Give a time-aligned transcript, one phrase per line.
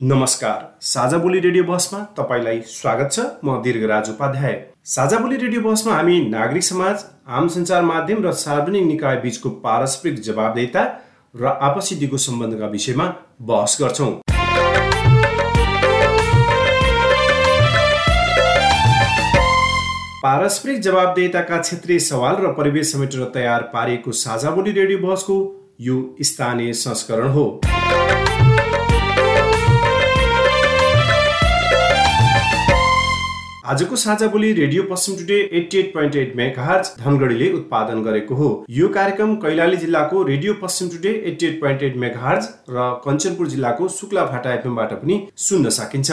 [0.00, 4.54] नमस्कार। साझा बोली रेडियो बसमा तपाईँलाई स्वागत छ। म दीर्घराज उपाध्याय।
[4.84, 10.20] साझा बोली रेडियो बसमा हामी नागरिक समाज आम सञ्चार माध्यम र सार्वजनिक निकाय बीचको पारस्परिक
[10.22, 10.84] जवाबदेता
[11.34, 13.06] र आपसी दिगो सम्बन्धका विषयमा
[13.42, 14.12] बहस गर्छौँ।
[20.22, 25.36] पारस्परिक जवाबदेताका क्षेत्रीय सवाल र परिवेश समेटेर तयार पारिएको साझा बोली रेडियो बहसको
[25.80, 27.46] यो स्थानीय संस्करण हो।
[33.70, 38.48] आजको Sajha Boli radio Paschim today eighty eight point eight megahertz धनगढीले उत्पादन गरेको हो।
[38.70, 43.88] यो कार्यक्रम कैलाली जिल्लाको radio Paschim today eighty eight point eight megahertz र कञ्चनपुर जिल्लाको
[43.90, 46.10] शुक्ला भाटा एफएमबाट पनि सुन्न सकिन्छ।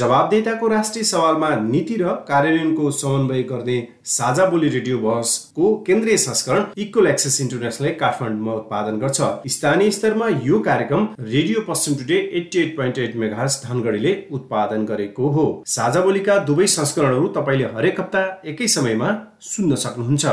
[0.00, 7.06] जवाबदेताको राष्ट्रिय सवालमा नीति र कार्यान्वयनको समन्वय गर्ने साझा बोली रेडियो बहसको केन्द्रीय संस्करण इक्वल
[7.06, 12.98] एक्सेस इन्टरनेसनलले काठमाडौँमा उत्पादन गर्छ। स्थानीय स्तरमा यो कार्यक्रम radio Paschim today eighty eight point
[12.98, 16.66] eight megahertz धनगढीले उत्पादन गरेको हो। साझा बोलीका दुवै
[16.98, 19.08] संस्करणहरू तपाईँले हरेक हप्ता एकै समयमा
[19.40, 20.24] सुन्न सक्नुहुन्छ।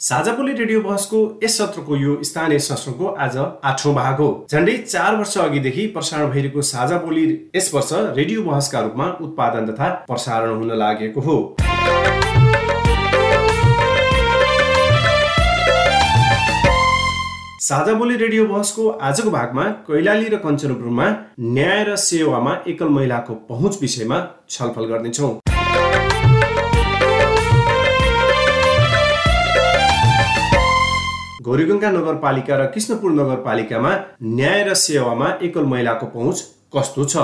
[0.00, 5.16] साझा बोली रेडियो बहसको यस सत्रको यो स्थानीय संस्करणको आज आठौँ भाग हो। झन्डै चार
[5.16, 7.24] वर्ष अघिदेखि प्रसारण भइरहेको साझा बोली
[7.56, 11.36] यस वर्ष रेडियो बहसका रूपमा उत्पादन तथा प्रसारण हुन लागेको हो।
[17.64, 21.06] साझा बोली रेडियो बहसको आजको भागमा कैलाली र कञ्चनपुरमा
[21.52, 24.18] न्याय र सेवामा एकल महिलाको पहुँच विषयमा
[24.50, 25.30] छलफल गर्नेछौँ।
[31.40, 33.96] गौरीगङ्गा नगरपालिका र कृष्णपुर नगरपालिकामा
[34.36, 36.46] न्याय र सेवामा एकल महिलाको पहुँच
[36.76, 37.16] कस्तो छ?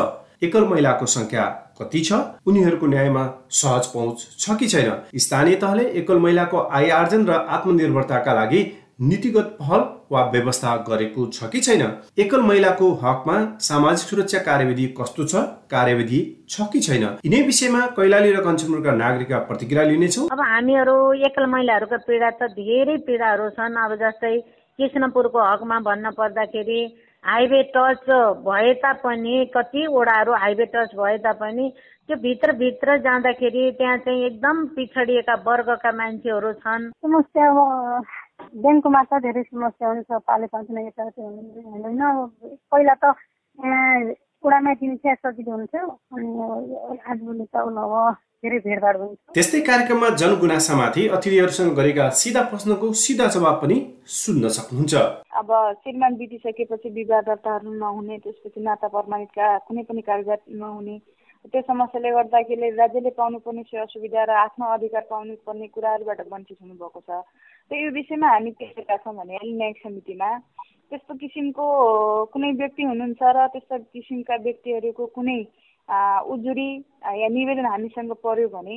[0.42, 1.44] एकल महिलाको संख्या
[1.80, 2.12] कति छ?
[2.48, 3.22] उनीहरूको न्यायमा
[3.52, 4.92] सहज पहुँच छ कि छैन?
[5.16, 8.60] स्थानीय तहले एकल महिलाको आय आर्जन र आत्मनिर्भरताका लागि
[9.00, 9.80] नीतिगत पहल
[10.12, 11.82] वा व्यवस्था गरेको छ कि छैन?
[12.18, 17.04] एकल महिलाको हकमा सामाजिक सुरक्षा कार्यविधि कस्तो छ कार्यविधि छ कि छैन?
[17.24, 20.96] यिनै विषयमा कैलाली र कञ्चनपुरका नागरिकका प्रतिक्रिया लिनेछौँ। अब हामीहरू
[21.30, 24.36] एकल महिलाहरूको पीडा त धेरै पीडाहरू छन्। अब जस्तै
[24.78, 26.80] कृष्णपुरको हकमा भन्न पर्दाखेरि
[27.24, 28.04] हाइवे टच
[28.44, 31.72] भए तापनि कतिवटाहरू हाइवे टच भए तापनि
[32.08, 37.46] त्यो भित्रभित्र जाँदाखेरि त्यहाँ चाहिँ एकदम पिछडिएका वर्गका मान्छेहरू छन्। समस्या
[38.62, 42.02] ब्याङ्कमा त धेरै समस्या हुन्छ पाले पाउँदैन यता हुँदैन।
[42.70, 43.04] पहिला त
[44.42, 46.28] कुडामा दिन्छ सजिलो हुन्छ अनि
[47.10, 47.94] आजभोलि त अब
[48.40, 53.76] धेरै भिडभाड हुन्छ। त्यस्तै कार्यक्रममा जनगुनासामाथि अतिथिहरूसँग गरेका सिधा प्रश्नको सिधा जवाब पनि
[54.08, 54.94] सुन्न सक्नुहुन्छ।
[55.40, 55.48] अब
[55.82, 60.96] श्रीमान बितिसकेपछि विवाह दर्ताहरू नहुने त्यसपछि नाता प्रमाणितका कुनै पनि कागजात नहुने
[61.44, 67.00] त्यो समस्याले गर्दाखेरि राज्यले पाउनुपर्ने सेवा सुविधा र आफ्नो अधिकार पाउनु पर्ने कुराहरूबाट वञ्चित हुनुभएको
[67.00, 67.10] छ।
[67.70, 70.28] त यो विषयमा हामी के गरेका छौँ भने न्यायिक समितिमा
[70.92, 71.64] त्यस्तो किसिमको
[72.32, 75.38] कुनै व्यक्ति हुनुहुन्छ र त्यस्ता किसिमका व्यक्तिहरूको कुनै
[76.28, 76.70] उजुरी
[77.16, 78.76] या निवेदन हामीसँग पर्यो भने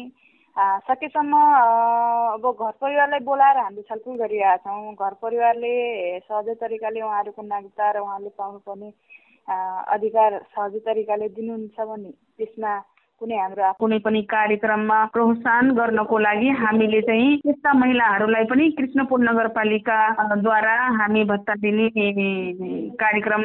[0.88, 5.74] सकेसम्म अब घर परिवारलाई बोलाएर हामीले छलफल गरिरहेका छौँ घर परिवारले
[6.22, 8.90] सहजै तरिकाले उहाँहरूको नागरिकता र उहाँले पाउनुपर्ने
[9.48, 12.74] अधिकार सहजै तरिकाले दिनुहुन्छ भने त्यसमा
[13.22, 20.76] कुनै हाम्रो कुनै पनि कार्यक्रममा प्रोत्साहन गर्नको लागि हामीले चाहिँ त्यस्ता महिलाहरूलाई पनि कृष्णपुर नगरपालिकाद्वारा
[21.00, 21.88] हामी भत्ता दिने
[23.04, 23.44] कार्यक्रम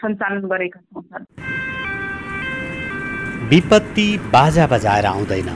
[0.00, 1.02] सञ्चालन गरेका छौँ
[3.50, 5.48] विपत्ति बाजा बजाएर आउँदैन।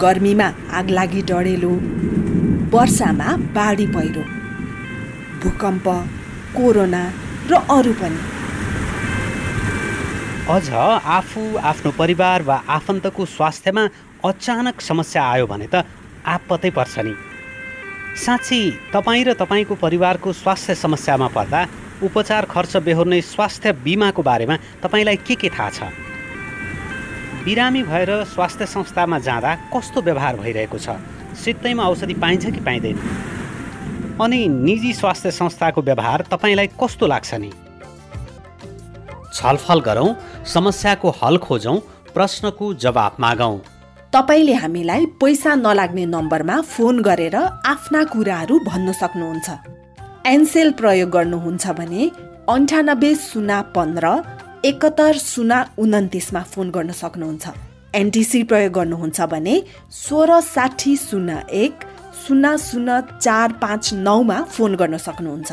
[0.00, 1.72] गर्मीमा आग लागि डढेलो
[2.74, 4.24] वर्षामा बाढी पहिरो
[5.42, 5.86] भूकम्प
[6.56, 7.02] कोरोना
[7.50, 8.37] र अरू पनि।
[10.48, 13.82] अझ आफू आफ्नो परिवार वा आफन्तको स्वास्थ्यमा
[14.24, 15.84] अचानक समस्या आयो भने त
[16.24, 17.12] आपत्तै पर्छ नि।
[18.16, 18.60] साँच्ची
[18.94, 21.60] तपाईँ र तपाईँको परिवारको स्वास्थ्य समस्यामा पर्दा
[22.00, 25.92] उपचार खर्च बेहोर्ने स्वास्थ्य बिमाको बारेमा तपाईँलाई के के थाहा छ?
[27.44, 30.96] बिरामी भएर स्वास्थ्य संस्थामा जाँदा कस्तो व्यवहार भइरहेको छ?
[31.44, 32.96] सित्तैमा औषधि पाइन्छ कि पाइँदैन?
[34.16, 37.52] अनि निजी स्वास्थ्य संस्थाको व्यवहार तपाईँलाई कस्तो लाग्छ नि?
[39.34, 40.08] छलफल गरौँ
[40.54, 41.76] समस्याको हल खोजौँ
[42.14, 43.58] प्रश्नको जवाब मागौँ।
[44.12, 49.48] तपाईँले हामीलाई पैसा नलाग्ने नम्बरमा फोन गरेर आफ्ना कुराहरू भन्न सक्नुहुन्छ।
[50.26, 52.10] एनसेल प्रयोग गर्नुहुन्छ भने
[52.48, 54.06] अन्ठानब्बे शून्य पन्ध्र
[54.64, 57.46] एकहत्तर शून्य उन्तिसमा फोन गर्न सक्नुहुन्छ।
[57.94, 59.54] एनटिसी प्रयोग गर्नुहुन्छ भने
[59.92, 61.74] सोह्र साठी शून्य एक
[62.26, 65.52] शून्य शून्य चार पाँच नौमा फोन गर्न सक्नुहुन्छ।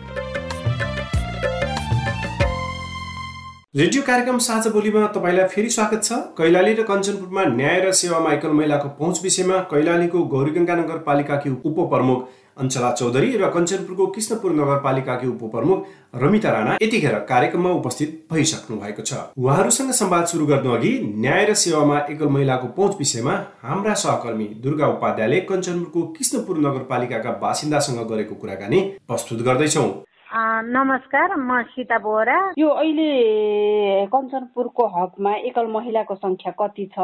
[3.75, 8.51] रेडियो कार्यक्रम साझा बोलीमा तपाईँलाई फेरि स्वागत छ। कैलाली र कञ्चनपुरमा न्याय र सेवामा एकल
[8.51, 12.27] महिलाको पहुँच विषयमा कैलालीको गौरीगङ्गा नगरपालिकाकी उपप्रमुख
[12.59, 15.85] अञ्चला चौधरी र कञ्चनपुरको कृष्णपुर नगरपालिकाकी उपप्रमुख
[16.15, 21.53] रमिता राणा यतिखेर कार्यक्रममा उपस्थित भइसक्नु भएको छ। उहाँहरूसँग संवाद सुरु गर्नु अघि न्याय र
[21.63, 28.81] सेवामा एकल महिलाको पहुँच विषयमा हाम्रा सहकर्मी दुर्गा उपाध्यायले कञ्चनपुरको कृष्णपुर नगरपालिकाका बासिन्दासँग गरेको कुराकानी
[29.07, 29.89] प्रस्तुत गर्दैछौ।
[30.33, 36.99] नमस्कार म सीता बोरा। यो अहिले कञ्चनपुरको हकमा एकल महिलाको संख्या कति छ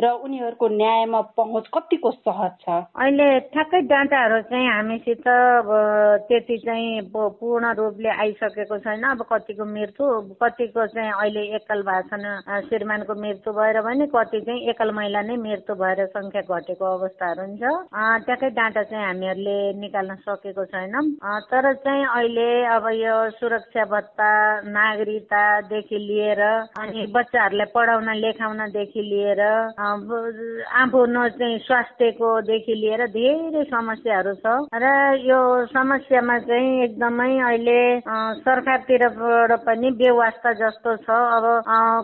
[0.00, 2.68] र उनीहरूको न्यायमा पहुँच कतिको सहज छ?
[2.96, 5.28] अहिले ठ्याक्कै डाटाहरू चाहिँ हामीसित
[6.28, 10.08] त्यति चाहिँ पूर्ण रूपले आइसकेको छैन। अब कतिको मृत्यु
[10.40, 12.24] कतिको चाहिँ अहिले एकल भाषण
[12.68, 17.62] श्रीमानको मृत्यु भएर भने कति चाहिँ एकल महिला नै मृत्यु भएर संख्या घटेको अवस्थाहरू हुन्छ।
[18.24, 21.04] ट्याक्कै डाटा चाहिँ हामीहरूले निकाल्न सकेको छैनौँ।
[21.52, 24.30] तर चाहिँ अहिले अब यो सुरक्षा भत्ता
[24.70, 29.40] नागरिकतादेखि लिएर अनि बच्चाहरूलाई पढाउन लेखाउनदेखि लिएर
[29.80, 34.92] आफ्नो चाहिँ स्वास्थ्यकोदेखि लिएर धेरै समस्याहरू छ। र
[35.26, 35.40] यो
[35.72, 37.80] समस्यामा चाहिँ एकदमै अहिले
[38.46, 41.46] सरकारतिरबाट पनि बेवास्ता जस्तो छ। अब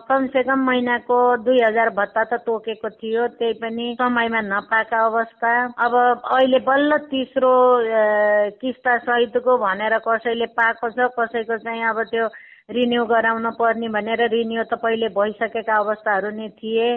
[0.09, 5.95] कमसे कम महिनाको दुई हजार भत्ता त तोकेको थियो त्यही पनि समयमा नपाएका अवस्था। अब
[5.95, 7.55] अहिले बल्ल तेस्रो
[8.61, 12.25] किस्ता सहितको भनेर कसैले पाएको छ कसैको चाहिँ अब त्यो
[12.69, 16.89] रिन्यू गराउन पर्ने भनेर रिन्यू त पहिले भइसकेका अवस्थाहरू नै थिए।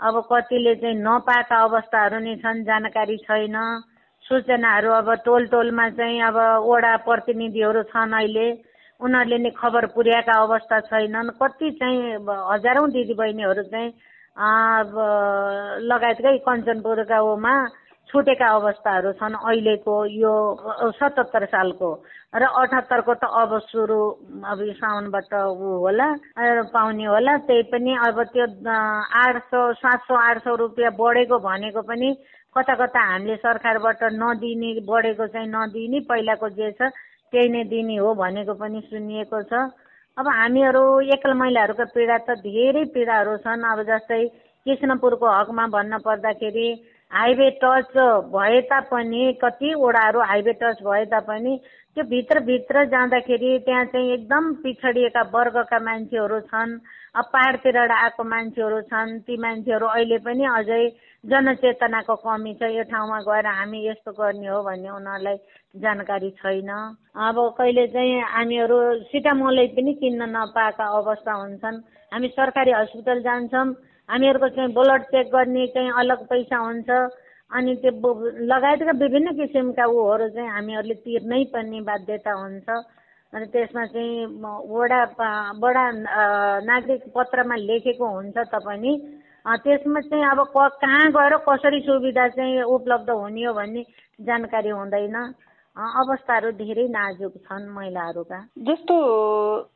[0.00, 3.56] अब कतिले चाहिँ नपाएका अवस्थाहरू नै छन् जानकारी छैन।
[4.24, 8.46] सूचनाहरू अब टोल टोलमा चाहिँ अब वडा प्रतिनिधिहरू छन् अहिले।
[9.00, 12.16] उनीहरूले नै खबर पुर्याएका अवस्था छैनन्। कति चाहिँ
[12.52, 13.90] हजारौँ दिदीबहिनीहरू चाहिँ
[15.90, 17.54] लगायतकै कञ्चनपुरका ओमा
[18.10, 20.32] छुटेका अवस्थाहरू छन् अहिलेको यो
[20.98, 21.90] सतहत्तर सालको
[22.34, 24.00] र अठहत्तरको त अब सुरु
[24.46, 26.08] अब साउनबाट ऊ होला
[26.74, 28.46] पाउने होला। त्यही पनि अब त्यो
[29.22, 32.10] आठ सौ सात सौ आठ सौ रुपियाँ बढेको भनेको पनि
[32.56, 36.90] कता कता हामीले सरकारबाट नदिने बढेको चाहिँ नदिने पहिलाको जे छ
[37.32, 39.66] त्यही नै दिने हो भनेको पनि सुनिएको छ।
[40.16, 40.84] अब हामीहरू
[41.14, 44.22] एकल महिलाहरूको पीडा त धेरै पीडाहरू छन्। अब जस्तै
[44.66, 46.66] कृष्णपुरको हकमा भन्न पर्दाखेरि
[47.10, 47.96] हाइवे टच
[48.32, 51.56] भए तापनि कतिवटाहरू हाइवे टच भए तापनि
[51.96, 56.78] त्यो भित्रभित्र जाँदाखेरि त्यहाँ चाहिँ एकदम पिछडिएका वर्गका मान्छेहरू छन्
[57.32, 60.82] पाहाडतिरबाट आएको मान्छेहरू छन् ती मान्छेहरू अहिले पनि अझै
[61.24, 65.36] जनचेतनाको कमी छ। यो ठाउँमा गएर हामी यस्तो गर्ने हो भन्ने उनीहरूलाई
[65.82, 66.70] जानकारी छैन।
[67.18, 68.78] अब कहिले चाहिँ हामीहरू
[69.10, 71.82] सिटामोलै पनि किन्न नपाएका अवस्था हुन्छन्।
[72.12, 73.66] हामी सरकारी हस्पिटल जान्छौँ
[74.10, 76.90] हामीहरूको चाहिँ ब्लड चेक गर्ने चाहिँ अलग पैसा हुन्छ।
[77.50, 78.10] अनि त्यो
[78.46, 82.68] लगायतका विभिन्न किसिमका ऊहरू चाहिँ हामीहरूले तिर्नै पर्ने बाध्यता हुन्छ।
[83.32, 84.26] अनि त्यसमा चाहिँ
[84.70, 85.00] वडा
[85.62, 85.84] बडा
[86.66, 88.36] नागरिक पत्रमा लेखेको हुन्छ
[88.66, 88.92] पनि
[89.64, 93.82] त्यसमा चाहिँ अब कहाँ गएर कसरी सुविधा चाहिँ उपलब्ध हुने हो भन्ने
[94.26, 95.16] जानकारी हुँदैन।
[95.80, 98.94] अवस्थाहरू धेरै नाजुक छन् महिलाहरूका। जस्तो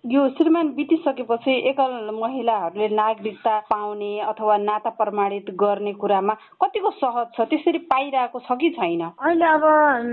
[0.06, 7.40] यो श्रीमान बितिसकेपछि एकल महिलाहरूले नागरिकता पाउने अथवा नाता प्रमाणित गर्ने कुरामा कतिको सहज छ?
[7.50, 9.02] त्यसरी पाइरहेको छ कि छैन?
[9.02, 9.64] अहिले अब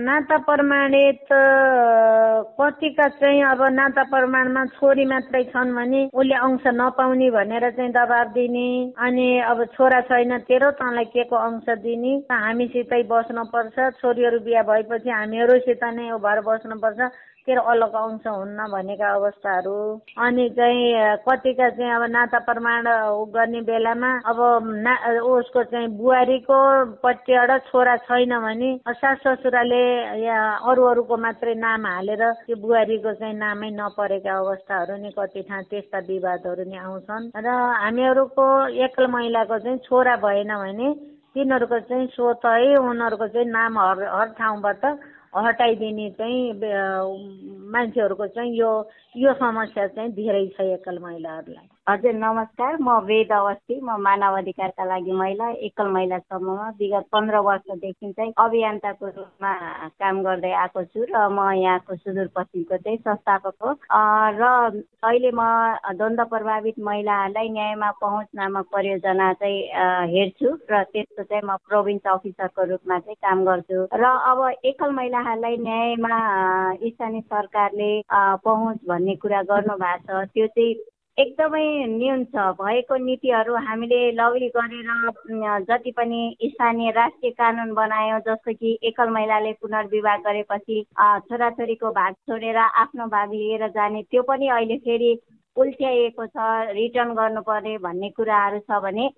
[0.08, 1.26] नाता प्रमाणित
[2.62, 8.28] कतिका चाहिँ अब नाता प्रमाणमा छोरी मात्रै छन् भने उसले अंश नपाउने भनेर चाहिँ दबाब
[8.32, 12.14] दिने अनि अब छोरा छैन तेरो तँलाई के को अंश दिने?
[12.32, 17.12] हामीसितै बस्नुपर्छ छोरीहरू बिहा भएपछि हामीहरूसित नै भएर बस्नुपर्छ।
[17.42, 19.74] तेरो अलग अंश हुन्न भनेका अवस्थाहरू।
[20.14, 22.86] अनि चाहिँ कतिका चाहिँ अब नाता प्रमाण
[23.34, 24.38] गर्ने बेलामा अब
[24.86, 24.94] ना
[25.26, 26.58] उसको चाहिँ बुहारीको
[27.02, 29.82] पट्टिबाट छोरा छैन भने सास ससुराले
[30.70, 36.00] अरू अरूको मात्रै नाम हालेर त्यो बुहारीको चाहिँ नामै नपरेका अवस्थाहरू नि कति ठाउँ त्यस्ता
[36.08, 37.48] विवादहरू नि आउँछन्। र
[37.82, 38.46] हामीहरूको
[38.86, 40.94] एकल महिलाको चाहिँ छोरा भएन भने
[41.34, 44.86] तिनीहरूको चाहिँ स्वतै उनीहरूको चाहिँ नाम हर हर ठाउँबाट
[45.36, 46.54] हटाइदिने चाहिँ
[47.72, 48.72] मान्छेहरूको चाहिँ यो
[49.18, 54.86] यो समस्या चाहिँ धेरै छ एकल महिलाहरूलाई। हजुर नमस्कार। म वेद अवस्थी। म मानव अधिकारका
[54.86, 59.54] लागि महिला एकल महिला समूहमा विगत पन्ध्र वर्षदेखि चाहिँ अभियन्ताको रूपमा
[59.98, 63.72] काम गर्दै आएको छु र म यहाँको सुदूरपश्चिमको चाहिँ संस्थापक हो।
[64.38, 64.44] र
[65.10, 65.42] अहिले म
[65.98, 69.60] द्वन्द प्रभावित महिलाहरूलाई न्यायमा पहुँच नामक परियोजना चाहिँ
[70.14, 75.58] हेर्छु र त्यसको चाहिँ म प्रोभिन्स अफिसरको रूपमा चाहिँ काम गर्छु। र अब एकल महिलाहरूलाई
[75.66, 76.14] न्यायमा
[76.86, 77.92] स्थानीय सरकारले
[78.46, 80.74] पहुँच भन्ने कुरा गर्नु भएको छ। त्यो चाहिँ
[81.18, 88.54] एकदमै न्यून छ। भएको नीतिहरू हामीले लबी गरेर जति पनि स्थानीय राष्ट्रिय कानुन बनायौँ जस्तो
[88.54, 90.82] कि एकल महिलाले पुनर्विवाह गरेपछि
[91.28, 95.12] छोराछोरीको भाग छोडेर आफ्नो भाग लिएर जाने त्यो पनि अहिले फेरि
[95.58, 96.50] उल्ट्याइएको छ
[96.80, 99.10] रिटर्न गर्नुपर्ने भन्ने कुराहरू छ भने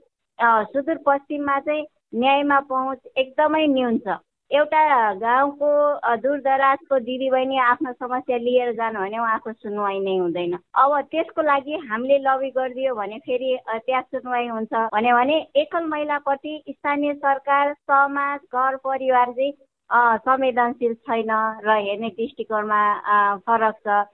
[0.74, 1.86] सुदूरपश्चिममा चाहिँ
[2.16, 4.18] न्यायमा पहुँच एकदमै न्यून छ।
[4.52, 4.82] एउटा
[5.18, 5.70] गाउँको
[6.22, 12.18] दूरदराजको दिदीबहिनी आफ्नो समस्या लिएर जानु भने उहाँको सुनवाई नै हुँदैन। अब त्यसको लागि हामीले
[12.22, 18.76] लबी गरिदियो भने फेरि त्यहाँ सुनवाई हुन्छ। भन्यो भने एकल महिलापट्टि स्थानीय सरकार समाज घर
[18.86, 19.54] परिवार चाहिँ
[20.22, 21.32] संवेदनशील छैन
[21.66, 22.82] र हेर्ने दृष्टिकोणमा
[23.48, 24.06] फरक छ।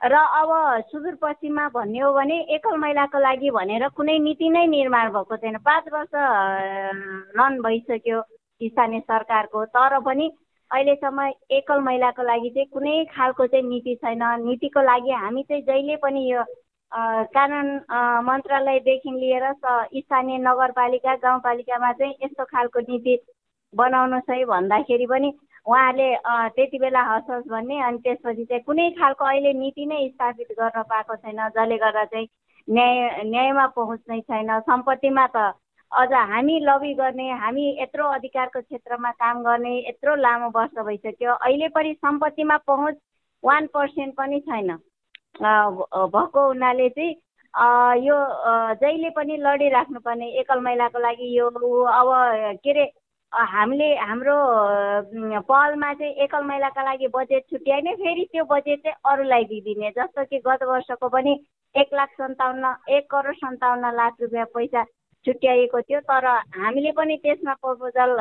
[0.00, 0.50] र अब
[0.90, 5.84] सुदूरपश्चिममा भन्ने हो भने एकल महिलाको लागि भनेर कुनै नीति नै निर्माण भएको छैन। पाँच
[5.92, 6.12] वर्ष
[7.38, 8.20] रन भइसक्यो।
[8.62, 10.30] स्थानीय सरकारको। तर पनि
[10.70, 15.96] अहिलेसम्म एकल महिलाको लागि चाहिँ कुनै खालको चाहिँ नीति छैन। नीतिको लागि हामी चाहिँ जहिले
[16.02, 16.42] पनि यो
[17.36, 17.68] कानुन
[18.26, 23.18] मन्त्रालयदेखि लिएर स्थानीय नगरपालिका गाउँपालिकामा चाहिँ यस्तो खालको नीति
[23.74, 25.32] बनाउनुहोस् है भन्दाखेरि पनि
[25.66, 26.08] उहाँले
[26.56, 30.82] त्यति बेला हस् हस् भन्ने अनि त्यसपछि चाहिँ कुनै खालको अहिले नीति नै स्थापित गर्न
[30.90, 32.28] पाएको छैन जसले गर्दा चाहिँ
[32.68, 35.52] न्याय न्यायमा पहुँच नै छैन। सम्पत्तिमा त
[35.92, 41.68] अझ हामी लबी गर्ने हामी यत्रो अधिकारको क्षेत्रमा काम गर्ने यत्रो लामो वर्ष भइसक्यो अहिले
[41.74, 42.96] पनि सम्पत्तिमा पहुँच
[43.44, 44.76] वान पर्सेन्ट पनि छैन।
[45.40, 47.14] भएको हुनाले चाहिँ
[48.04, 48.16] यो
[48.82, 52.08] जहिले पनि लडिराख्नुपर्ने एकल महिलाको लागि यो अब
[52.64, 52.90] के अरे
[53.32, 54.36] हामीले हाम्रो
[55.40, 60.38] पहलमा चाहिँ एकल महिलाका लागि बजेट छुट्याइने फेरि त्यो बजेट चाहिँ अरूलाई दिइदिने जस्तो कि
[60.46, 61.32] गत वर्षको पनि
[61.74, 64.84] एक लाख सन्ताउन्न एक करोड सन्ताउन्न लाख रुपियाँ पैसा
[65.26, 68.16] छुट्याइएको थियो तर हामीले पनि त्यसमा प्रपोजल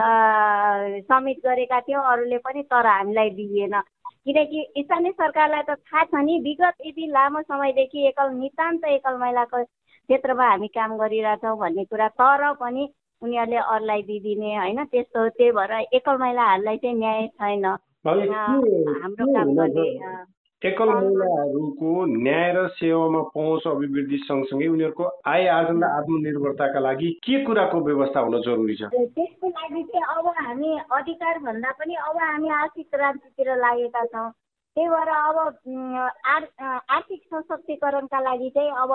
[1.05, 3.79] सब्मिट गरेका थियौँ अरूले पनि तर हामीलाई दिइएन
[4.25, 9.63] किनकि स्थानीय सरकारलाई त थाहा छ नि विगत यति लामो समयदेखि एकल नितान्त एकल महिलाको
[9.63, 12.89] क्षेत्रमा हामी काम गरिरहेछौँ भन्ने कुरा तर पनि
[13.21, 17.65] उनीहरूले अरूलाई दिइदिने होइन त्यस्तो त्यही भएर एकल महिलाहरूलाई चाहिँ न्याय छैन।
[18.05, 19.85] हाम्रो काम गर्ने
[20.61, 27.43] एकल महिलाहरूको न्याय र सेवामा पहुँच अभिवृद्धि सँगसँगै उनीहरूको आय आर्जन र आत्मनिर्भरताका लागि के
[27.45, 28.89] कुराको व्यवस्था हुन जरुरी छ?
[28.89, 34.29] त्यसको लागि चाहिँ अब हामी अधिकार भन्दा पनि अब हामी आर्थिक क्रान्तितिर लागेका छौँ।
[34.77, 35.37] त्यही भएर अब
[36.89, 38.91] आर्थिक सशक्तिकरणका लागि चाहिँ अब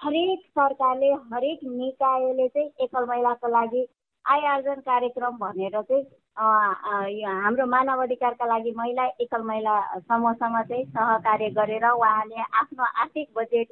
[0.00, 3.86] हरेक सरकारले हरेक निकायले चाहिँ एकल महिलाको लागि
[4.24, 6.04] आय आर्जन कार्यक्रम भनेर चाहिँ
[6.36, 13.68] हाम्रो मानव अधिकारका लागि महिला एकल महिला समूहसँग चाहिँ सहकार्य गरेर उहाँले आफ्नो आर्थिक बजेट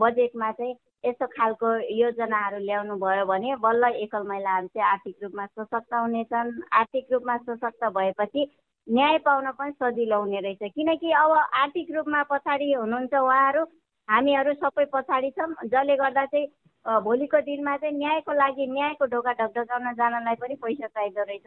[0.00, 5.94] बजेटमा चाहिँ यस्तो खालको योजनाहरू ल्याउनु भयो भने बल्ल एकल महिलाहरू चाहिँ आर्थिक रूपमा सशक्त
[5.94, 8.46] हुनेछन्। आर्थिक रूपमा सशक्त भएपछि
[8.86, 11.30] न्याय पाउन पनि सजिलो हुने रहेछ। किनकि अब
[11.62, 13.62] आर्थिक रूपमा पछाडि हुनुहुन्छ उहाँहरू
[14.08, 16.46] हामीहरू सबै पछाडि छौँ। जसले गर्दा चाहिँ
[16.86, 21.46] भोलिको दिनमा चाहिँ न्यायको लागि न्यायको ढोका ढकढकाउन जानलाई पनि पैसा चाहिँदो रहेछ।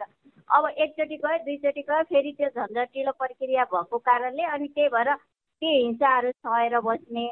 [0.50, 5.70] अब एकचोटि गयो दुईचोटि गयो फेरि त्यो झन्झटिलो प्रक्रिया भएको कारणले अनि त्यही भएर त्यो
[5.70, 7.24] हिंसाहरू सहेर बस्ने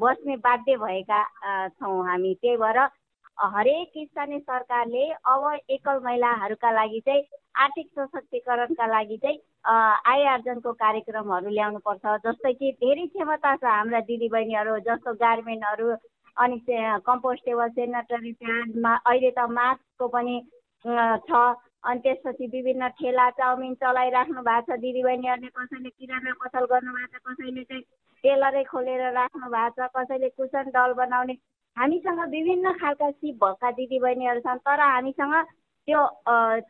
[0.00, 1.20] बस्ने बाध्य भएका
[1.76, 2.78] छौँ हामी। त्यही भएर
[3.52, 5.44] हरेक स्थानीय सरकारले अब
[5.76, 7.22] एकल महिलाहरूका लागि चाहिँ
[7.62, 9.38] आर्थिक सशक्तिकरणका लागि चाहिँ
[10.12, 15.94] आय आर्जनको कार्यक्रमहरू ल्याउनुपर्छ। जस्तै कि धेरै क्षमता छ हाम्रा दिदीबहिनीहरू जस्तो गार्मेन्टहरू
[16.36, 16.58] अनि
[17.06, 20.36] कम्पोस्टेबल सेनेटरी प्याडमा अहिले त मास्कको पनि
[20.84, 21.30] छ।
[21.82, 27.62] अनि त्यसपछि विभिन्न ठेला चाउमिन चलाइराख्नु भएको छ। दिदीबहिनीहरूले कसैले किराना पसल गर्नुभएको छ कसैले
[27.64, 27.82] चाहिँ
[28.24, 31.34] टेलरै खोलेर राख्नु भएको छ कसैले कुसन डल बनाउने।
[31.76, 35.34] हामीसँग विभिन्न खालका सिप भएका दिदीबहिनीहरू छन् तर हामीसँग
[35.88, 36.00] त्यो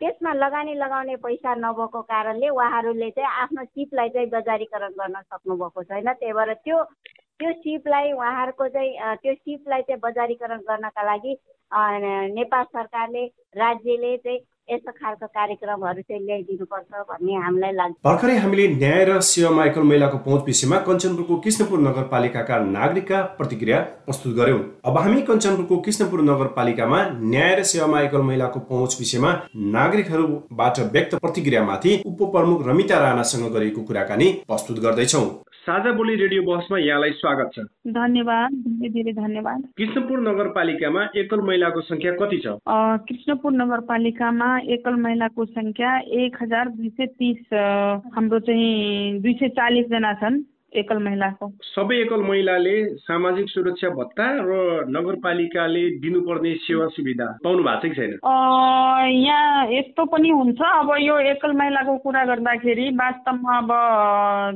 [0.00, 6.08] त्यसमा लगानी लगाउने पैसा नभएको कारणले उहाँहरूले चाहिँ आफ्नो सिपलाई चाहिँ बजारीकरण गर्न सक्नुभएको छैन।
[6.12, 6.78] त्यही भएर त्यो
[7.40, 11.32] त्यो सिपलाई उहाँहरूको चाहिँ त्यो सिपलाई चाहिँ बजारीकरण गर्नका लागि
[12.38, 13.24] नेपाल सरकारले
[13.58, 14.38] राज्यले चाहिँ
[14.70, 20.18] यस्तो खालको कार्यक्रमहरू चाहिँ ल्याइदिनुपर्छ भन्ने हामीलाई लाग्छ। भर्खरै हामीले न्याय र सेवामा एकल महिलाको
[20.26, 27.00] पहुँच विषयमा कञ्चनपुरको कृष्णपुर नगरपालिकाका नागरिकका प्रतिक्रिया प्रस्तुत गर्यौं। अब हामी कञ्चनपुरको कृष्णपुर नगरपालिकामा
[27.34, 29.32] न्याय र सेवामा एकल महिलाको पहुँच विषयमा
[29.76, 35.24] नागरिकहरूबाट व्यक्त प्रतिक्रियामाथि उपप्रमुख रमिता राणासँग गरेको कुराकानी प्रस्तुत गर्दैछौ।
[35.62, 37.62] साझा बोली रेडियो बहसमा यहाँलाई स्वागत छ।
[37.94, 42.54] धन्यवाद धेरै धेरै धन्यवाद। कृष्णपुर नगरपालिकामा एकल महिलाको संख्या कति छ?
[43.06, 47.54] कृष्णपुर नगरपालिकामा एकल महिलाको संख्या एक हजार दुई सय तिस
[48.14, 50.42] हाम्रो चाहिँ दुई सय चालिसजना छन्।
[50.72, 52.74] एकल महिलाको। सबै एकल महिलाले
[53.04, 54.50] सामाजिक सुरक्षा भत्ता र
[54.88, 58.12] नगरपालिकाले दिनुपर्ने सेवा सुविधा पाउनु भएको छ कि छैन?
[59.22, 63.70] यहाँ यस्तो पनि हुन्छ। अब यो एकल महिलाको कुरा गर्दाखेरि वास्तवमा अब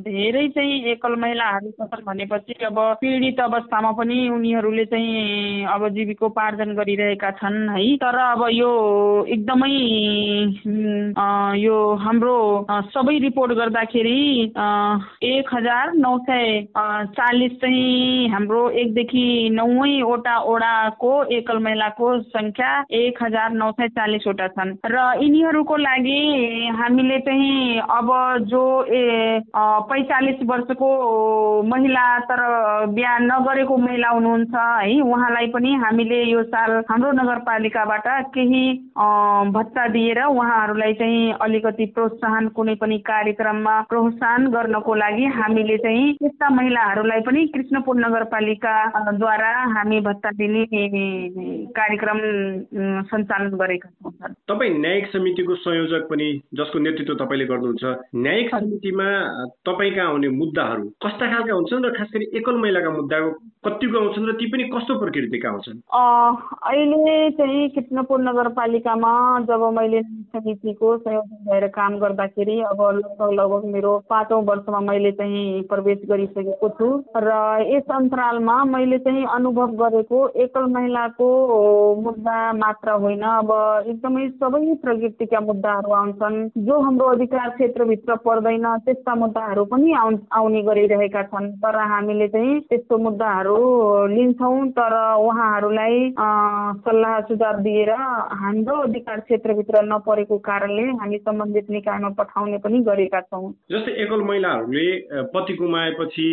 [0.02, 7.30] धेरै चाहिँ एकल महिलाहरू छन् भनेपछि अब पीडित अवस्थामा पनि उनीहरूले चाहिँ अब जीविकोपार्जन गरिरहेका
[7.42, 8.72] छन् है। तर अब यो
[9.28, 9.74] एकदमै
[11.60, 12.36] यो हाम्रो
[12.94, 14.18] सबै रिपोर्ट गर्दाखेरि
[15.26, 16.60] एक हजार नौ सय
[17.18, 24.74] चालिस चाहिँ हाम्रो एकदेखि नौवटा ओडाको एकल महिलाको सङ्ख्या एक हजार नौ सय चालिसवटा छन्।
[24.86, 26.20] र यिनीहरूको लागि
[26.78, 28.12] हामीले चाहिँ अब
[28.46, 29.02] जो ए
[29.50, 30.90] पैँतालिस वर्षको
[31.66, 32.42] महिला तर
[32.94, 38.62] बिहा नगरेको महिला हुनुहुन्छ है उहाँलाई पनि हामीले यो साल हाम्रो नगरपालिकाबाट केही
[39.56, 46.48] भत्ता दिएर उहाँहरूलाई चाहिँ अलिकति प्रोत्साहन कुनै पनि कार्यक्रममा प्रोत्साहन गर्नको लागि हामीले चाहिँ त्यस्ता
[46.48, 50.64] महिलाहरूलाई पनि कृष्णपुर नगरपालिकाद्वारा हामी भत्ता दिने
[51.70, 52.18] कार्यक्रम
[53.02, 57.84] सञ्चालन गरेका छौँ तपाईँ न्यायिक समितिको संयोजक पनि जसको नेतृत्व तपाईँले गर्नुहुन्छ
[58.16, 59.08] न्यायिक समितिमा
[59.66, 63.18] तपाईँका आउने मुद्दाहरू कस्ता खालका हुन्छन् र खास गरी एकल महिलाका मुद्दा
[63.66, 65.78] कतिको आउँछन् र ती पनि कस्तो प्रकृतिका आउँछन्?
[66.70, 69.12] अहिले चाहिँ कृष्णपुर नगरपालिकामा
[69.48, 75.62] जब मैले समितिको संयोजक भएर काम गर्दाखेरि अब लगभग लगभग मेरो पाँचौँ वर्षमा मैले चाहिँ
[75.70, 77.32] प्रवेश गरिसकेको छु र
[77.66, 81.28] यस अन्तरालमा मैले चाहिँ अनुभव गरेको एकल महिलाको
[82.06, 83.50] मुद्दा मात्र होइन। अब
[83.86, 91.22] एकदमै सबै प्रकृतिका मुद्दाहरू आउँछन्। जो हाम्रो अधिकार क्षेत्रभित्र पर्दैन त्यस्ता मुद्दाहरू पनि आउने गरिरहेका
[91.32, 95.98] छन्। तर हामीले चाहिँ त्यस्तो मुद्दाहरू लिन्छौँ तर उहाँहरूलाई
[96.86, 103.50] सल्लाह सुझाव दिएर हाम्रो अधिकार क्षेत्रभित्र नपरेको कारणले हामी सम्बन्धित निकायमा पठाउने पनि गरेका छौँ।
[103.72, 104.86] जस्तै एकल महिलाहरूले
[105.34, 106.28] पति गुमाएपछि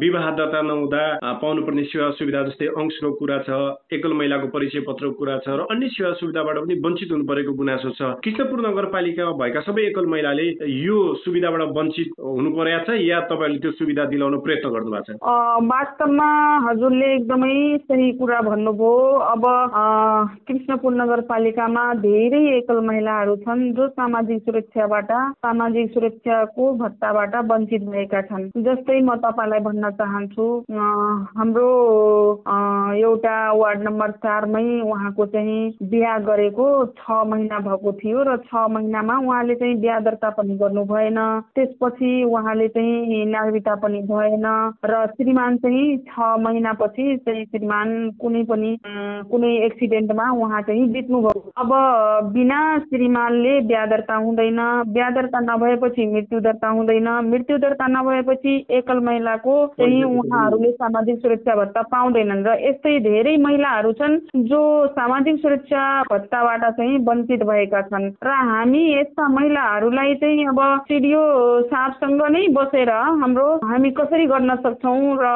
[0.00, 1.02] विवाह दर्ता नहुँदा
[1.42, 3.60] पाउनुपर्ने सेवा सुविधा जस्तै अंशको कुरा छ
[3.92, 7.90] एकल महिलाको परिचय पत्रको कुरा छ र अन्य सेवा सुविधाबाट पनि वञ्चित हुनु परेको गुनासो
[7.98, 10.46] छ। कृष्णपुर नगरपालिकामा भएका सबै एकल महिलाले
[10.78, 15.68] यो सुविधाबाट वञ्चित हुनु परेको छ या तपाईँहरूले त्यो सुविधा दिलाउन प्रयत्न गर्नु भएको छ
[15.70, 16.30] वास्तवमा
[16.60, 18.92] हजुरले एकदमै सही कुरा भन्नुभयो।
[19.26, 19.44] अब
[20.48, 25.12] कृष्णपुर नगरपालिकामा धेरै एकल महिलाहरू छन् जो सामाजिक सुरक्षाबाट
[25.46, 30.46] सामाजिक सुरक्षाको भत्ताबाट वञ्चित भएका छन्। जस्तै म तपाईँलाई भन्न चाहन्छु
[31.38, 31.68] हाम्रो
[33.00, 36.68] एउटा वार्ड नम्बर चारमै उहाँको चाहिँ बिहा गरेको
[36.98, 41.18] छ महिना भएको थियो र छ महिनामा उहाँले चाहिँ बिहा दर्ता पनि गर्नु भएन।
[41.54, 44.46] त्यसपछि उहाँले चाहिँ नागरिकता पनि भएन
[44.84, 48.76] र श्रीमान चाहिँ छ महिनापछि चाहिँ श्रीमान कुनै पनि
[49.30, 51.70] कुनै एक्सिडेन्टमा उहाँ चाहिँ बित्नुभयो। अब
[52.34, 54.60] बिना श्रीमानले बिहा दर्ता हुँदैन
[54.90, 61.18] बिहा दर्ता नभएपछि मृत्यु दर्ता हुँदैन। मृत्यु दर्ता नभएपछि पछि एकल महिलाको चाहिँ उहाँहरूले सामाजिक
[61.18, 67.80] सुरक्षा भत्ता पाउँदैनन् र यस्तै धेरै महिलाहरू छन् जो सामाजिक सुरक्षा भत्ताबाट चाहिँ वञ्चित भएका
[67.82, 71.22] छन्। र हामी यस्ता महिलाहरूलाई चाहिँ अब सिडिओ
[71.66, 75.26] साहबसँग नै बसेर हाम्रो हामी कसरी गर्न सक्छौँ र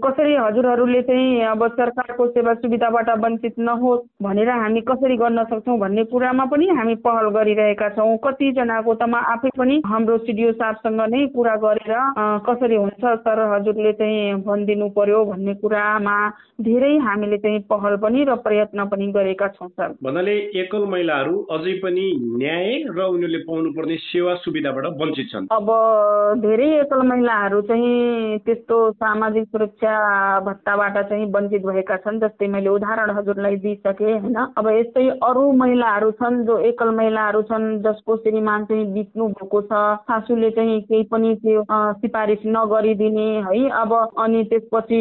[0.00, 6.04] कसरी हजुरहरूले चाहिँ अब सरकारको सेवा सुविधाबाट वञ्चित नहोस् भनेर हामी कसरी गर्न सक्छौँ भन्ने
[6.06, 11.26] कुरामा पनि हामी पहल गरिरहेका छौँ। कतिजनाको त म आफै पनि हाम्रो सिडिओ साहबसँग नै
[11.34, 11.92] कुरा गरेर
[12.48, 16.16] कसरी हुन्छ सर हजुरले चाहिँ भनिदिनु पर्यो भन्ने कुरामा
[16.60, 21.74] धेरै हामीले चाहिँ पहल पनि र प्रयत्न पनि गरेका छौँ सर। भन्नाले एकल महिलाहरू अझै
[21.82, 22.06] पनि
[22.38, 25.68] न्याय र उनीहरूले पाउनुपर्ने सेवा सुविधाबाट वञ्चित छन्। अब
[26.40, 29.94] धेरै एकल महिलाहरू चाहिँ त्यस्तो सामाजिक सुरक्षा
[30.46, 34.36] भत्ताबाट चाहिँ वञ्चित भएका छन् जस्तै मैले उदाहरण हजुरलाई दिइसकेँ होइन?
[34.58, 39.82] अब यस्तै अरू महिलाहरू छन् जो एकल महिलाहरू छन् जसको श्रीमान चाहिँ बित्नु भएको छ
[40.04, 41.64] सासूले चाहिँ केही पनि त्यो
[42.00, 43.68] सिफारिस नगरिदिने है?
[43.80, 45.00] अब अनि त्यसपछि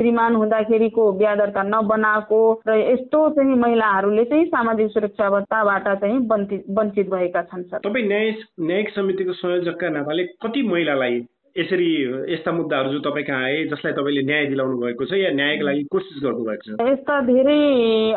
[0.00, 6.64] श्रीमान हुँदाखेरिको बिहा दर्ता नबनाएको र यस्तो चाहिँ महिलाहरूले चाहिँ सामाजिक सुरक्षा भत्ताबाट चाहिँ वञ्चित
[6.78, 11.20] वञ्चित भएका छन् सर। तपाईँ न्याय न्यायिक समितिको संयोजकका नाताले कति महिलालाई
[11.56, 11.86] यसरी
[12.32, 15.82] यस्ता मुद्दाहरू जो तपाईँ कहाँ आए जसलाई तपाईँले न्याय दिलाउनु भएको छ या न्यायको लागि
[15.86, 17.58] कोसिस गर्नुभएको छ यस्ता धेरै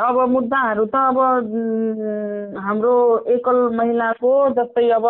[0.01, 1.19] अब मुद्दाहरू त अब
[2.59, 2.93] हाम्रो
[3.29, 5.05] एकल महिलाको जस्तै अब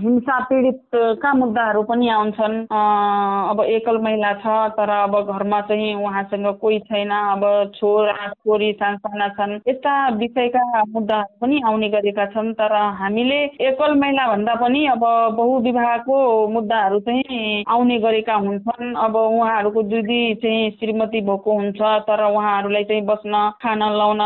[0.00, 6.78] हिंसा पीडितका मुद्दाहरू पनि आउँछन् अब एकल महिला छ तर अब घरमा चाहिँ उहाँसँग कोही
[6.88, 13.40] छैन अब छोरा छोरी साना छन् यस्ता विषयका मुद्दाहरू पनि आउने गरेका छन् तर हामीले
[13.64, 16.18] एकल महिला भन्दा पनि अब बहुविवाहको
[16.50, 17.34] मुद्दाहरू चाहिँ
[17.68, 23.82] आउने गरेका हुन्छन्। अब उहाँहरूको दिदी चाहिँ श्रीमती भएको हुन्छ तर उहाँहरूलाई चाहिँ बस्न खान
[23.98, 24.22] लाउन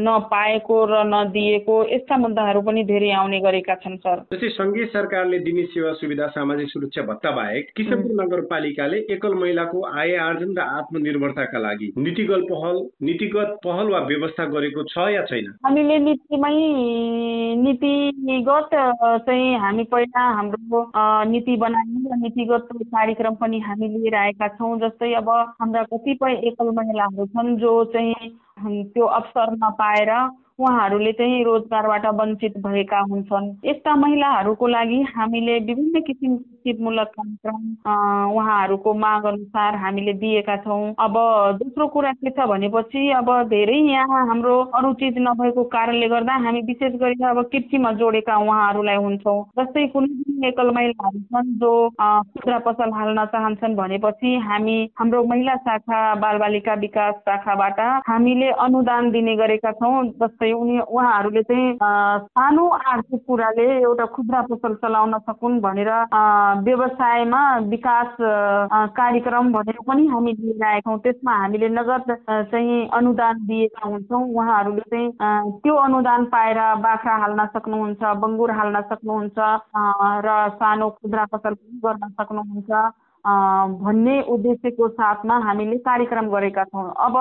[0.00, 5.64] नपाएको र नदिएको यस्ता मुद्दाहरू पनि धेरै आउने गरेका छन् सर। जस्तै सङ्घीय सरकारले दिने
[5.74, 11.92] सेवा सुविधा सामाजिक सुरक्षा भत्ता बाहेक किशनपुर नगरपालिकाले एकल महिलाको आय आर्जन र आत्मनिर्भरताका लागि
[11.98, 15.46] नीतिगत पहल नीतिगत पहल वा व्यवस्था गरेको छ या छैन?
[15.66, 16.54] हामीले नीतिमै
[17.64, 18.70] नीतिगत
[19.26, 20.80] चाहिँ हामी पहिला हाम्रो
[21.30, 25.28] नीति बनायौँ नीतिगत कार्यक्रम पनि हामी लिएर आएका छौँ जस्तै अब
[25.60, 28.30] हाम्रा कतिपय एकल महिलाहरू छन् जो चाहिँ
[28.86, 30.10] त्यो अवसर नपाएर
[30.58, 38.94] उहाँहरूले चाहिँ रोजगारबाट वञ्चित भएका हुन्छन्। यस्ता महिलाहरूको लागि हामीले विभिन्न किसिमको सिपमूलक कार्यक्रम उहाँहरूको
[38.94, 41.14] माग अनुसार हामीले दिएका छौँ। अब
[41.58, 46.60] दोस्रो कुरा के छ भनेपछि अब धेरै यहाँ हाम्रो अरू चिज नभएको कारणले गर्दा हामी
[46.68, 52.58] विशेष गरी अब कृषिमा जोडेका उहाँहरूलाई हुन्छौँ। जस्तै कुनै पनि एकल महिलाहरू छन् जो खुद्रा
[52.66, 59.72] पसल हाल्न चाहन्छन् भनेपछि हामी हाम्रो महिला शाखा बालबालिका विकास शाखाबाट हामीले अनुदान दिने गरेका
[59.72, 65.90] छौँ। जस्तै उनी उहाँहरूले चाहिँ सानो आर्थिक कुराले एउटा खुद्रा पसल चलाउन सकुन् भनेर
[66.62, 68.16] व्यवसायमा विकास
[68.96, 72.10] कार्यक्रम भनेर पनि हामी लिएर आएका छौँ त्यसमा हामीले नगद
[72.50, 75.10] चाहिँ अनुदान दिएका हुन्छौँ। उहाँहरूले चाहिँ
[75.62, 79.38] त्यो अनुदान पाएर बाख्रा हाल्न सक्नुहुन्छ बङ्गुर हाल्न सक्नुहुन्छ
[80.26, 82.70] र सानो खुद्रा पसल पनि गर्न सक्नुहुन्छ
[83.84, 87.16] भन्ने उद्देश्यको साथमा हामीले कार्यक्रम गरेका छौँ। अब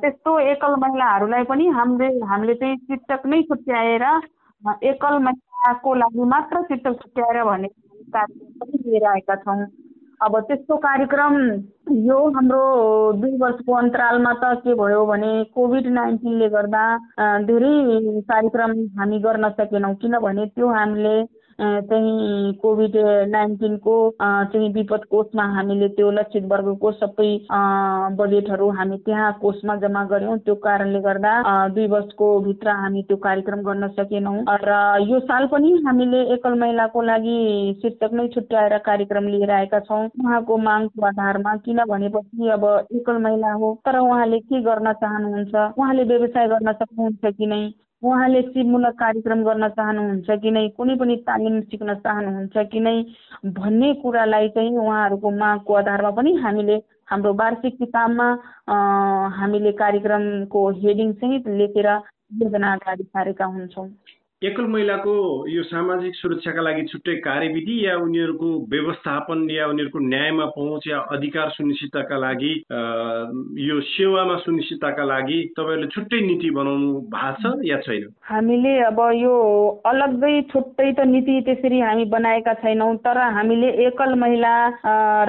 [0.00, 4.04] त्यस्तो एकल महिलाहरूलाई पनि हामीले हामीले चाहिँ शिक्षक नै छुट्याएर
[4.84, 7.68] एकल महिलाको लागि मात्र शिक्षक छुट्याएर भन्ने
[8.14, 9.66] कार्यक्रम पनि लिएर आएका छौँ।
[10.20, 11.34] अब त्यस्तो कार्यक्रम
[12.06, 12.62] यो हाम्रो
[13.20, 16.84] दुई वर्षको अन्तरालमा त के भयो भने कोभिड नाइन्टिनले गर्दा
[17.48, 17.72] धेरै
[18.30, 21.16] कार्यक्रम हामी गर्न सकेनौँ। किनभने त्यो हामीले
[21.60, 22.96] चाहिँ कोभिड
[23.28, 27.30] नाइन्टिनको चाहिँ विपद कोषमा हामीले त्यो लक्षित वर्गको सबै
[28.18, 31.32] बजेटहरू हामी त्यहाँ कोषमा जम्मा गऱ्यौँ। त्यो कारणले गर्दा
[31.74, 37.02] दुई वर्षको भित्र हामी त्यो कार्यक्रम गर्न सकेनौँ। र यो साल पनि हामीले एकल महिलाको
[37.02, 37.38] लागि
[37.82, 42.64] शीर्षक नै छुट्याएर कार्यक्रम लिएर आएका छौँ। उहाँको मागको आधारमा किन भनेपछि अब
[42.96, 45.54] एकल महिला हो तर उहाँले के गर्न चाहनुहुन्छ?
[45.78, 47.62] उहाँले व्यवसाय गर्न सक्नुहुन्छ कि नै?
[48.02, 52.94] उहाँले सिपमूलक कार्यक्रम गर्न चाहनुहुन्छ कि नै कुनै पनि तालिम सिक्न चाहनुहुन्छ कि नै
[53.58, 56.76] भन्ने कुरालाई चाहिँ उहाँहरूको मागको आधारमा पनि हामीले
[57.10, 58.26] हाम्रो वार्षिक किताबमा
[59.38, 61.88] हामीले कार्यक्रमको हेडिङ सहित लेखेर
[62.42, 63.88] योजना अगाडि सारेका हुन्छौँ।
[64.42, 65.12] एकल महिलाको
[65.48, 71.50] यो सामाजिक सुरक्षाका लागि छुट्टै कार्यविधि या उनीहरूको व्यवस्थापन या उनीहरूको न्यायमा पहुँच या अधिकार
[71.50, 72.50] सुनिश्चितताका लागि
[73.62, 78.08] यो सेवामा सुनिश्चितताका लागि तपाईँहरूले छुट्टै नीति बनाउनु भएको छ या छैन?
[78.24, 79.34] हामीले अब यो
[79.86, 84.54] अलग्गै छुट्टै त नीति त्यसरी हामी बनाएका छैनौँ तर हामीले एकल महिला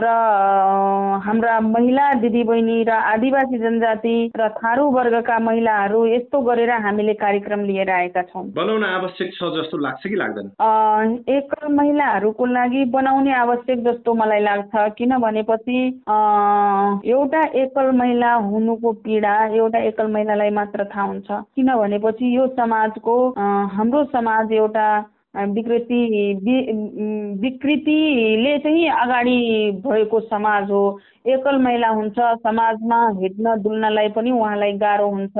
[0.01, 0.15] र
[1.27, 7.89] हाम्रा महिला दिदीबहिनी र आदिवासी जनजाति र थारू वर्गका महिलाहरू यस्तो गरेर हामीले कार्यक्रम लिएर
[7.91, 10.47] आएका छौँ। बनाउन आवश्यक छ जस्तो लाग्छ कि लाग्दैन?
[11.29, 15.79] एकल महिलाहरूको लागि बनाउने आवश्यक जस्तो मलाई लाग्छ किन भनेपछि
[17.11, 23.15] एउटा एकल महिला हुनुको पीडा एउटा एकल महिलालाई मात्र थाहा हुन्छ। किन भनेपछि यो समाजको
[23.73, 24.87] हाम्रो समाज एउटा
[25.35, 25.99] विकृति
[27.41, 29.37] विकृतिले चाहिँ अगाडि
[29.85, 30.83] भएको समाज हो।
[31.27, 35.37] एकल महिला हुन्छ समाजमा हिँड्न डुल्नलाई पनि उहाँलाई गाह्रो हुन्छ।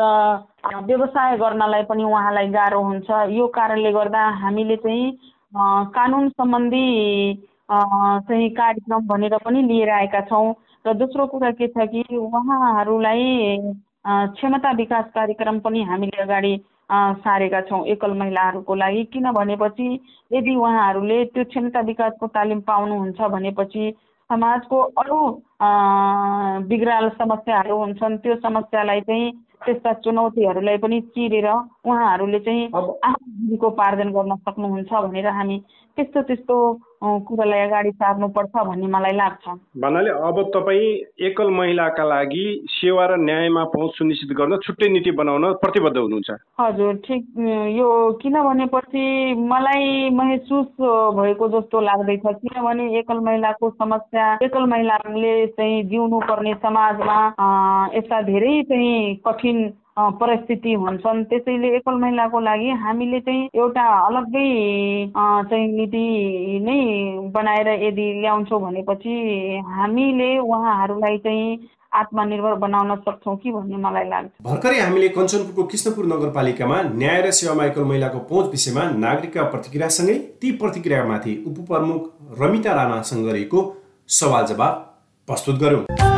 [0.00, 5.10] र व्यवसाय गर्नलाई पनि उहाँलाई गाह्रो हुन्छ। यो कारणले गर्दा हामीले चाहिँ
[5.94, 6.86] कानुन सम्बन्धी
[7.70, 13.56] चाहिँ कार्यक्रम भनेर पनि लिएर आएका छौँ। र दोस्रो कुरा के छ कि उहाँहरूलाई
[14.06, 16.54] क्षमता विकास कार्यक्रम पनि हामीले अगाडि
[17.24, 19.88] सारेका छौँ एकल महिलाहरूको लागि। किन भनेपछि
[20.30, 23.90] यदि उहाँहरूले त्यो क्षमता विकासको तालिम पाउनुहुन्छ भनेपछि
[24.30, 25.18] समाजको अरू
[26.68, 34.36] बिग्राल समस्याहरू हुन्छन् त्यो समस्यालाई चाहिँ त्यस्ता चुनौतीहरूलाई पनि चिरेर उहाँहरूले चाहिँ आफ्नो जीविकोपार्जन गर्न
[34.40, 35.58] सक्नुहुन्छ भनेर हामी
[35.98, 36.56] त्यस्तो त्यस्तो
[37.02, 40.86] कुरालाई अगाडि सार्नुपर्छ भन्ने मलाई लाग्छ। भन्नाले अब तपाईँ
[41.26, 46.30] एकल महिलाका लागि सेवा र न्यायमा पहुँच सुनिश्चित गर्न छुट्टै नीति बनाउन प्रतिबद्ध हुनुहुन्छ।
[46.60, 47.24] हजुर ठिक।
[47.78, 47.88] यो
[48.22, 50.70] किनभनेपछि मलाई महसुस
[51.18, 57.18] भएको जस्तो लाग्दैछ किनभने एकल महिलाको समस्या एकल महिलाले चाहिँ जिउनु पर्ने समाजमा
[57.94, 64.48] यस्ता धेरै चाहिँ कठिन परिस्थिति हुन्छन्। त्यसैले एकल महिलाको लागि हामीले चाहिँ एउटा अलग्गै
[65.50, 66.04] चाहिँ नीति
[66.64, 66.78] नै
[67.34, 69.14] बनाएर यदि ल्याउँछौँ भनेपछि
[69.76, 71.58] हामीले उहाँहरूलाई चाहिँ
[71.94, 77.64] आत्मनिर्भर बनाउन सक्छौँ कि भन्ने मलाई लाग्छ। भर्खरै हामीले कञ्चनपुरको कृष्णपुर नगरपालिकामा न्याय र सेवामा
[77.64, 82.02] एकल महिलाको पहुँच विषयमा नागरिकका प्रतिक्रियासँगै ती प्रतिक्रियामाथि उपप्रमुख
[82.40, 83.64] रमिता राणासँग गरेको
[84.10, 84.74] सवाल जवाब
[85.28, 86.17] प्रस्तुत गऱ्यौँ।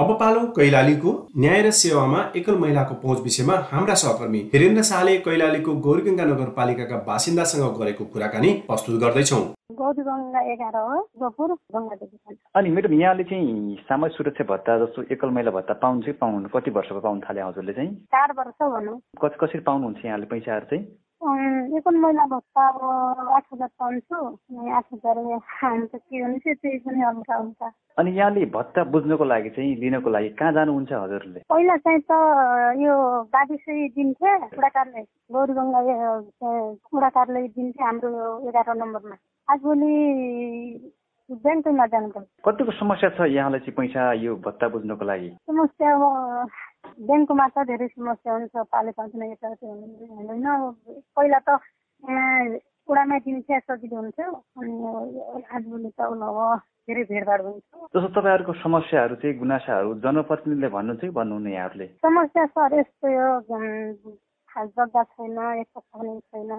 [0.00, 5.74] अब पालो कैलालीको न्याय र सेवामा एकल महिलाको पहुँच विषयमा हाम्रा सहकर्मी हिरेन्द्र शाहले कैलालीको
[5.86, 9.40] गौरीगङ्गा नगरपालिकाका बासिन्दासँग गरेको कुराकानी प्रस्तुत गर्दैछौ।
[12.56, 16.70] अनि म्याडम यहाँले चाहिँ सामाजिक सुरक्षा भत्ता जस्तो एकल महिला भत्ता पाउनु चाहिँ पाउनु कति
[16.80, 17.92] वर्षको पाउनु थाले हजुरले चाहिँ?
[18.16, 20.84] चार वर्ष भनौँ कसरी पाउनुहुन्छ यहाँले पैसाहरू चाहिँ?
[21.20, 24.16] एकल महिला भत्ता अब आठ हजार पाउँछु।
[24.72, 29.74] आठ हजार हुन्छ के हुन्छ त्यही पनि हल्का हुन्छ। अनि यहाँले भत्ता बुझ्नको लागि चाहिँ
[29.80, 31.40] लिनको लागि कहाँ जानुहुन्छ हजुरले?
[31.52, 32.12] पहिला चाहिँ त
[32.80, 32.94] यो
[33.36, 35.02] गाविसै दिन्थे बुढाकारले
[35.32, 35.80] गौरीगङ्गा
[36.88, 38.10] बुढाकारले दिन्थे हाम्रो
[38.48, 39.16] एघार नम्बरमा।
[39.48, 39.92] आजभोलि
[41.30, 45.30] ब्याङ्कमा जानुपर्छ कतिको समस्या छ यहाँलाई चाहिँ पैसा यो भत्ता बुझ्नको लागि?
[45.46, 46.02] समस्या अब
[47.06, 50.46] ब्याङ्कमा त धेरै समस्या हुन्छ पाले पाउँदैन यताउति हुँदैन।
[51.14, 51.48] पहिला त
[52.90, 54.18] उडामा दिन्छ सजिलो हुन्छ
[54.58, 54.74] अनि
[55.54, 56.38] आजभोलि त अब
[56.90, 57.62] धेरै भिडभाड हुन्छ।
[57.94, 65.02] जस्तो तपाईँहरूको समस्याहरू चाहिँ गुनासाहरू जनप्रतिनिधिले भन्नुहुन्छ कि भन्नुहुन्न यहाँहरूले। समस्या सर यस्तो यो जग्गा
[65.14, 66.50] छैन यस्तो छैन।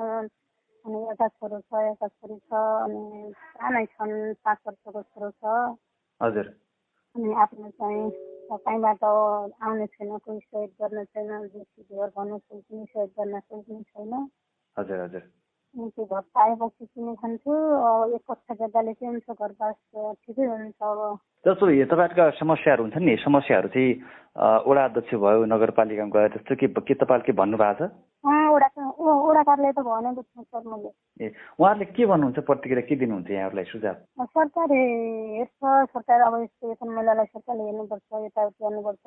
[0.86, 2.52] अनि एउटा छोरो छ एउटा छोरी छ
[2.86, 4.13] अनि सानै छन्
[4.46, 5.44] पाँच वर्षको छोरो छ।
[6.22, 6.48] हजुर।
[7.15, 8.10] अनि आफ्नो चाहिँ
[8.52, 13.84] कहीँबाट आउने छैन कोही सहयोग गर्ने छैन घर भन्नु कोही पनि सहयोग गर्न कोही पनि
[13.84, 14.13] छैन।
[14.78, 15.24] हजुर हजुर।
[15.76, 17.52] अनि त्यो भत्ता आएपछि किने खान्छु
[18.15, 19.76] एक कक्षा जग्गाले चाहिँ हुन्छ घरबास
[20.26, 21.00] ठिकै हुन्छ अब।
[21.46, 23.94] जस्तो तपाईँहरूका समस्याहरू हुन्छ नि समस्याहरू चाहिँ
[24.67, 27.91] वडा अध्यक्ष भयो नगरपालिकामा गएर त्यस्तो के के तपाईँले के भन्नुभएको छ?
[29.32, 30.91] वडाकारले त भनेको छ सर मैले।
[31.24, 31.28] ए
[31.60, 33.96] उहाँहरूले के भन्नुहुन्छ प्रतिक्रिया के दिनुहुन्छ यहाँहरूलाई सुझाव?
[34.36, 35.62] सरकार हेर्छ
[35.96, 39.06] सरकार अब यस्तो वेतन महिलालाई सरकारले हेर्नुपर्छ यताउति गर्नुपर्छ।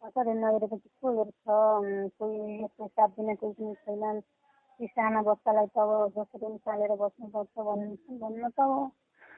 [0.00, 1.40] सरकारले नहेरेपछि को हेर्छ?
[2.18, 4.20] कोही यस्तो साथ दिने कोही पनि छैनन्।
[4.80, 8.60] ती साना बच्चालाई त अब जसरी निकालेर बस्नुपर्छ भन्नु भन्नु त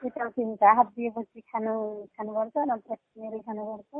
[0.03, 1.73] यताउति हात दिएपछि खानु
[2.15, 3.91] खानुपर्छ नत्र किनेरै खानुपर्छ।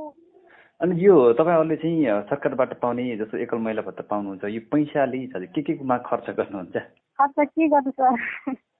[0.81, 5.19] अनि यो तपाईँहरूले चाहिँ सरकारबाट पाउने जस्तो एकल महिला भत्ता पाउनुहुन्छ यो पैसाले
[5.55, 6.75] के केमा खर्च गर्नुहुन्छ?
[7.19, 8.15] खर्च के गर्नु सर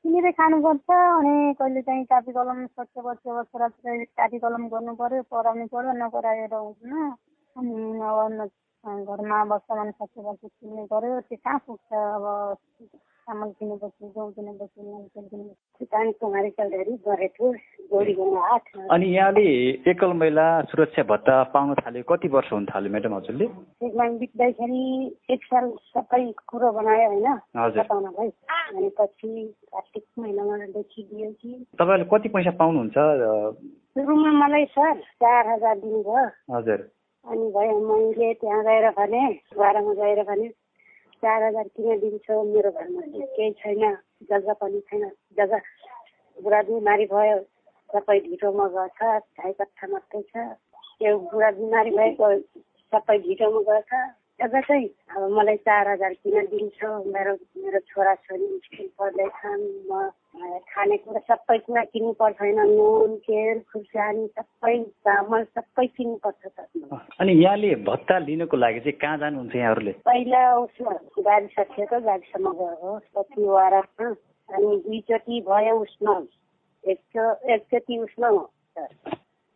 [0.04, 5.66] किनेरै खानुपर्छ अनि कहिले चाहिँ कापी कलम सकेपछि अब छोराछोरी कापी कलम गर्नु पऱ्यो पढाउनु
[5.72, 6.94] पऱ्यो नपढाएर हुँदैन।
[7.56, 8.50] अनि अब
[9.08, 11.90] घरमा अब सामान सकेपछि किन्नु पऱ्यो त्यो कहाँ पुग्छ?
[11.94, 12.26] अब
[13.24, 17.52] चामल किनेपछि गहुँ किनेपछि तेल किनेपछि कुमारी चौधरी गरेको
[18.90, 19.46] अनि यहाँले
[19.88, 23.46] एकल महिला सुरक्षा भत्ता पाउन थाल्यो कति वर्ष हुन थाल्यो म्याडम हजुरले
[23.82, 24.84] एकमान बित्दैखेरि
[25.30, 27.28] एक साल सबै कुरो बनायो होइन
[27.74, 28.30] बताउनलाई
[28.72, 29.32] अनि पछि
[29.68, 32.98] कार्तिक महिनामा देखिदियो कि तपाईँले कति पैसा पाउनुहुन्छ
[33.94, 36.90] सुरुमा मलाई सर चार हजार दिनुभयो हजुर
[37.26, 39.24] अनि भयो मैले त्यहाँ गएर भने
[39.58, 40.48] बाह्रमा गएर भने
[41.24, 43.02] चार हजार किन दिन्छौ मेरो घरमा।
[43.36, 43.84] केही छैन
[44.30, 45.04] जग्गा पनि छैन।
[45.38, 45.60] जग्गा
[46.38, 47.38] बुढा बिमारी भयो
[47.90, 49.00] सबै ढिटोमा गएछ
[49.38, 50.44] ढाई कट्ठा मात्रै छ।
[51.00, 52.30] त्यो बुढा बिमारी भएको
[52.94, 53.92] सबै ढिटोमा गएछ
[54.44, 56.90] जग्गा चाहिँ अब मलाई चार हजार किन दिन्छौ?
[57.08, 60.10] मेरो मेरो छोराछोरी स्कुल पढ्दैछन् म
[60.68, 64.74] खानेकुरा सबै कुरा किन्नु पर्छ होइन नुन तेल खुर्सानी सबै
[65.08, 66.68] चामल सबै किन्नु पर्छ त
[67.20, 69.92] अनि यहाँले भत्ता लिनको लागि चाहिँ कहाँ जानुहुन्छ यहाँहरूले?
[70.04, 74.10] पहिला उसमा गाडी सकिएको गाडीसम्म गयो पछि वारामा
[74.50, 76.20] अनि दुईचोटि भयो उसमा
[76.84, 77.00] एक
[77.50, 78.30] एकचोटि उसमा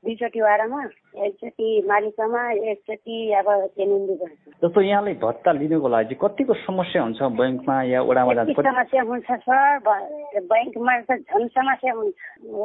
[0.08, 0.82] दुईचोटि वाडामा
[1.26, 2.42] एकचोटि मालिकामा
[2.72, 8.00] एकचोटि अब गर्छु जस्तो यहाँले भत्ता लिनुको लागि कतिको समस्या हुन्छ बैङ्कमा या
[8.40, 12.16] यति समस्या हुन्छ सर ब्याङ्कमा त झन् समस्या हुन्छ।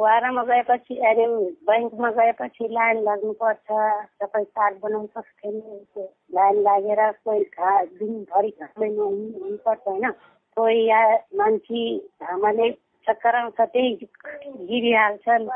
[0.03, 1.25] वाडामा गएपछि अरे
[1.67, 3.67] ब्याङ्कमा गएपछि लाइन लाग्नुपर्छ
[4.23, 6.07] सबै कार्ड बनाउनु सक्दैन त्यो
[6.39, 10.09] लाइन लागेर कोही घा दिनभरि नहुनु हुनुपर्छ होइन।
[10.57, 11.01] कोही या
[11.35, 11.83] मान्छे
[12.23, 12.69] घामले
[13.07, 13.89] चक्कर आउँछ त्यही
[14.69, 15.47] गिरिहाल्छन्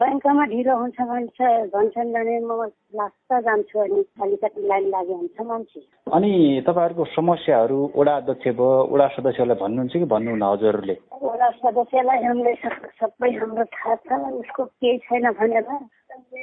[0.00, 1.38] ब्याङ्कमा ढिलो हुन्छ भन्छ
[1.74, 2.50] भन्छन् भने म
[2.98, 5.80] लास्ट जान्छु अनि अलिकति लाइन लाग्यो हुन्छ मान्छे।
[6.12, 6.32] अनि
[6.66, 10.96] तपाईँहरूको समस्याहरू वडा अध्यक्ष भयो वडा सदस्यहरूलाई भन्नुहुन्छ कि भन्नुहुन्न हजुरहरूले?
[11.22, 14.08] वडा सदस्यलाई हामीले सब- सबै हाम्रो थाहा छ
[14.42, 15.64] उसको केही छैन भनेर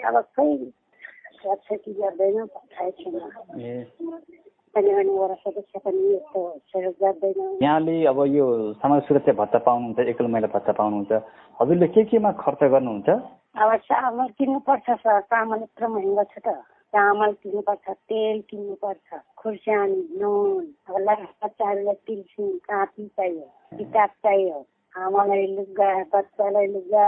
[0.05, 0.47] अब खै
[1.41, 3.15] गर्छ कि गर्दैन थाहै छैन।
[4.75, 8.45] सदस्य पनि यस्तो सहयोग गर्दैन। यहाँले अब यो
[8.79, 11.11] सामाजिक सुरक्षा भत्ता पाउनुहुन्छ एकल महिला भत्ता पाउनुहुन्छ।
[11.59, 13.09] हजुरले के केमा खर्च गर्नुहुन्छ?
[13.59, 16.47] अब चामल किन्नुपर्छ सर चामल यत्रो महँगो छ त।
[16.93, 20.95] चामल किन्नुपर्छ तेल किन्नुपर्छ खुर्सानी नुन अब
[21.43, 24.57] बच्चाहरूलाई टिल्सिङ काँपी चाहियो किताब चाहियो
[24.95, 27.05] आमालाई लुगा बच्चालाई लुगा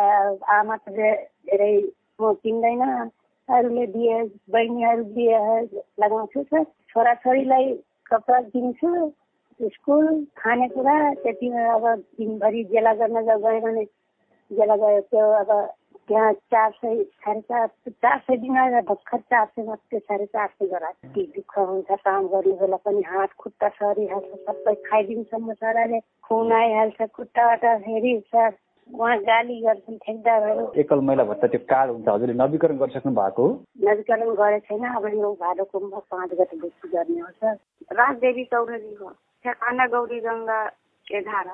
[0.60, 1.74] आमा त धेरै
[2.20, 2.84] म किन्दैन।
[3.50, 5.40] अरूले दिए बहिनीहरू दिए
[6.00, 7.74] लगाउँछु सर छोराछोरीलाई
[8.06, 8.92] कपडा दिन्छु
[9.70, 11.86] स्कुल खानेकुरा त्यतिमा अब
[12.18, 13.84] दिनभरि जेला गर्न गयो भने
[14.52, 15.52] जेला गयो त्यो अब
[16.08, 20.68] त्यहाँ चार सय साढे चार चार सय दिन भर्खर चार सय मात्रै साढे चार सय
[20.68, 27.10] गराएको दुःख हुन्छ काम गर्ने बेला पनि हात खुट्टा सरिहाल्छ सबै खाइदिन्छ मसराले खुन आइहाल्छ
[27.12, 27.66] खुट्टाबाट
[28.28, 28.50] सर
[28.90, 33.46] उहाँ गाली गर्छन् ठेकदारहरू एकल महिला भत्ता त्यो कार्ड हुन्छ हजुरले नवीकरण गरिसक्नु भएको?
[33.88, 37.56] नवीकरण गरेको छैन अब यो भाडोको म पाँच गतेदेखि गर्ने हो सर।
[38.00, 39.10] राजदेवी चौधरी हो
[39.46, 40.60] ठेकाना गौरी गंगा
[41.08, 41.48] एघार।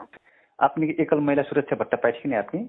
[0.60, 2.60] आपने एकल महिला सुरक्षा भत्ता पाई थी कि नहीं आपने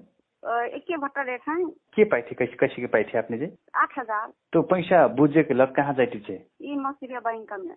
[0.77, 3.49] एक भट्टा रहता है के पाई थी कैसे कैसे के पाई थी आपने जी
[3.81, 7.75] आठ हजार। तो पैसा बुझे के लग कहाँ जाती छे ई मसिरिया बैंक में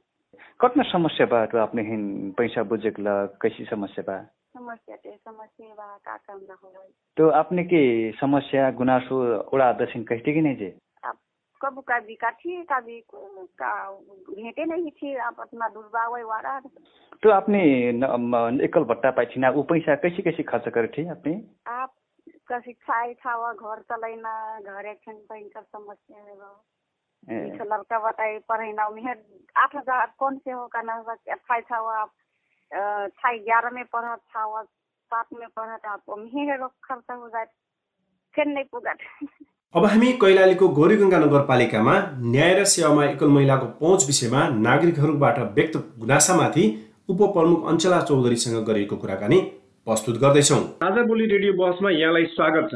[0.61, 2.05] कतना समस्या बा तो आपने हिन
[2.39, 4.17] पैसा बुझे के लग कैसी समस्या बा
[4.57, 6.73] समस्या समस्या का काम रहो
[7.17, 10.79] तो आपने के समस्या गुनासो उड़ा दर्शन कहते कि नहीं जी?
[11.63, 13.91] कब कभी का थी कभी को- का
[14.31, 16.61] भेटे नहीं थी आप अपना दुर्बावे वाला।
[17.23, 17.63] तो आपने
[18.65, 21.45] एकल भट्टा पाई थी ना वो पैसा कैसे कैसे खर्च करे थे आपने?
[21.67, 21.95] आप
[22.49, 26.65] का शिक्षा था वह घर चलाइना घर एक्शन बैंक समस्या है वो
[27.31, 29.15] ए, एक लड़का बताए पढ़ाइना उन्हें
[29.57, 31.17] आठ हज़ार कौन से हो का ना
[31.61, 32.11] था वो आप
[32.73, 37.47] अट्ठाई ग्यारह में पढ़ा था सात में पढ़ा था आप उन्हें खर्चा हो जाए
[38.35, 38.95] फिर नहीं पूरा
[39.75, 46.65] अब हामी कैलालीको गौरीगङ्गा नगरपालिकामा न्याय र सेवामा एकल महिलाको पहुँच विषयमा नागरिकहरूबाट व्यक्त गुनासामाथि
[47.11, 49.41] उपप्रमुख अञ्चला चौधरीसँग गरिएको कुराकानी
[49.87, 52.75] प्रस्तुत गर्दैछौँ। आज बोली रेडियो बसमा यहाँलाई स्वागत छ।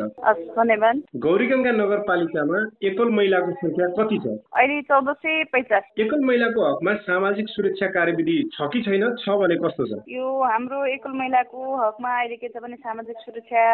[0.56, 4.34] धन्यवाद। गौरीगङ्गा नगरपालिकामा एकल महिलाको संख्या कति छ?
[4.52, 9.56] अहिले चौध सय पैँचास। एकल महिलाको हकमा सामाजिक सुरक्षा कार्यविधि छ कि छैन छ भने
[9.56, 10.04] कस्तो छ?
[10.04, 13.64] यो हाम्रो एकल महिलाको हकमा अहिले के छ भने सामाजिक सुरक्षा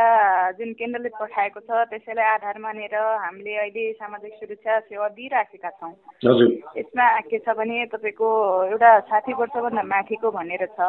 [0.55, 5.92] जुन केन्द्रले पठाएको छ त्यसैलाई आधार मानेर हामीले अहिले सामाजिक सुरक्षा सेवा दिइराखेका छौँ।
[6.23, 8.31] हजुर। यसमा के छ भने तपाईँको
[8.70, 10.81] एउटा साठी वर्षभन्दा माथिको भनेर छ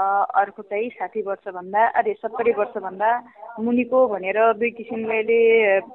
[0.46, 3.10] अर्को चाहिँ साठी वर्षभन्दा अरे सत्तरी वर्षभन्दा
[3.64, 5.20] मुनिको भनेर दुई किसिमले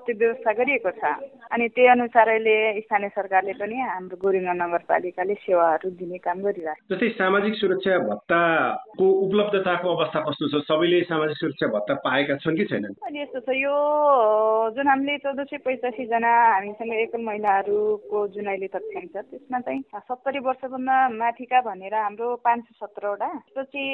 [0.08, 1.04] त्यो व्यवस्था गरिएको छ।
[1.52, 7.08] अनि त्यही अनुसार अहिले स्थानीय सरकारले पनि हाम्रो गोरिङ्गा नगरपालिकाले सेवाहरू दिने काम गरिरहेको जस्तै
[7.20, 10.62] सामाजिक सुरक्षा भत्ताको उपलब्धताको अवस्था कस्तो छ?
[10.64, 12.96] सबैले सामाजिक सुरक्षा भत्ता पाएका छन् कि छैनन्?
[13.04, 13.76] अनि यस्तो छ यो
[14.72, 20.40] जुन हामीले चौध सय पैँतासीजना हामीसँग एकल महिलाहरूको जुन अहिले तथ्याङ्क छ त्यसमा चाहिँ सत्तरी
[20.48, 23.84] वर्षभन्दा माथिका भनेर हाम्रो पाँच सय सत्रवटा त्यसपछि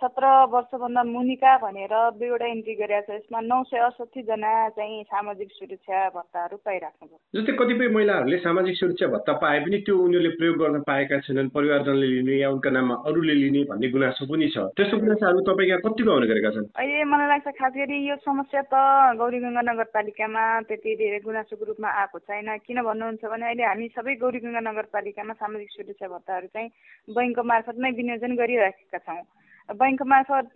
[0.00, 0.24] सत्र
[0.54, 6.56] वर्षभन्दा मुनिका भनेर दुईवटा इन्ट्री गरेको छ यसमा नौ सय अठसट्ठीजना चाहिँ सामाजिक सुरक्षा भत्ताहरू
[6.66, 11.18] पाइराख्नु भयो। जस्तै कतिपय महिलाहरूले सामाजिक सुरक्षा भत्ता पाए पनि त्यो उनीहरूले प्रयोग गर्न पाएका
[11.26, 15.68] छैनन् परिवारजनले लिने या उनका नाममा अरूले लिने भन्ने गुनासो पनि छ। त्यस्तो गुनासाहरू तपाईँ
[15.68, 16.66] यहाँ कतिको आउने गरेका छन्?
[16.76, 18.74] अहिले मलाई लाग्छ खास गरी यो समस्या त
[19.18, 24.60] गौरीगङ्गा नगरपालिकामा त्यति धेरै गुनासोको रूपमा आएको छैन। किन भन्नुहुन्छ भने अहिले हामी सबै गौरीगङ्गा
[24.70, 26.68] नगरपालिकामा सामाजिक सुरक्षा भत्ताहरू चाहिँ
[27.16, 29.22] बैङ्कको मार्फत नै विनियोजन गरिराखेका छौँ।
[29.70, 30.48] बैङ्क मार्फत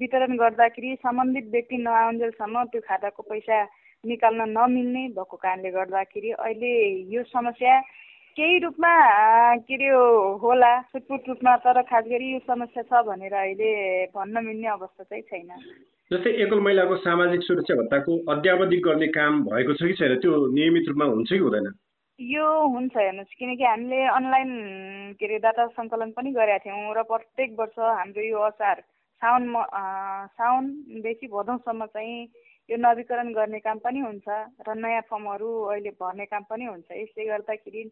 [0.00, 3.62] वितरण गर्दाखेरि सम्बन्धित व्यक्ति नआउन्जेलसम्म त्यो खाताको पैसा
[4.04, 6.74] निकाल्न नमिल्ने भएको कारणले गर्दाखेरि अहिले
[7.14, 7.80] यो समस्या
[8.38, 8.92] केही रूपमा
[9.66, 9.88] के अरे
[10.38, 13.70] होला छुटपुट रूपमा तर खास गरी यो समस्या छ भनेर अहिले
[14.14, 15.50] भन्न मिल्ने अवस्था चाहिँ छैन।
[16.10, 20.88] जस्तै एकल महिलाको सामाजिक सुरक्षा भत्ताको अध्यावधि गर्ने काम भएको छ कि छैन त्यो नियमित
[20.88, 21.66] रूपमा हुन्छ कि हुँदैन?
[22.18, 24.50] यो हुन्छ हेर्नुहोस् किनकि हामीले अनलाइन
[25.18, 28.80] के अरे डाटा सङ्कलन पनि गरेका थियौँ र प्रत्येक वर्ष हाम्रो यो असार
[29.22, 29.46] साउन
[30.34, 32.18] साउनदेखि भदौसम्म चाहिँ
[32.68, 34.26] यो नवीकरण गर्ने काम पनि हुन्छ
[34.66, 37.82] र नयाँ फर्महरू अहिले भर्ने काम पनि हुन्छ। यसले गर्दाखेरि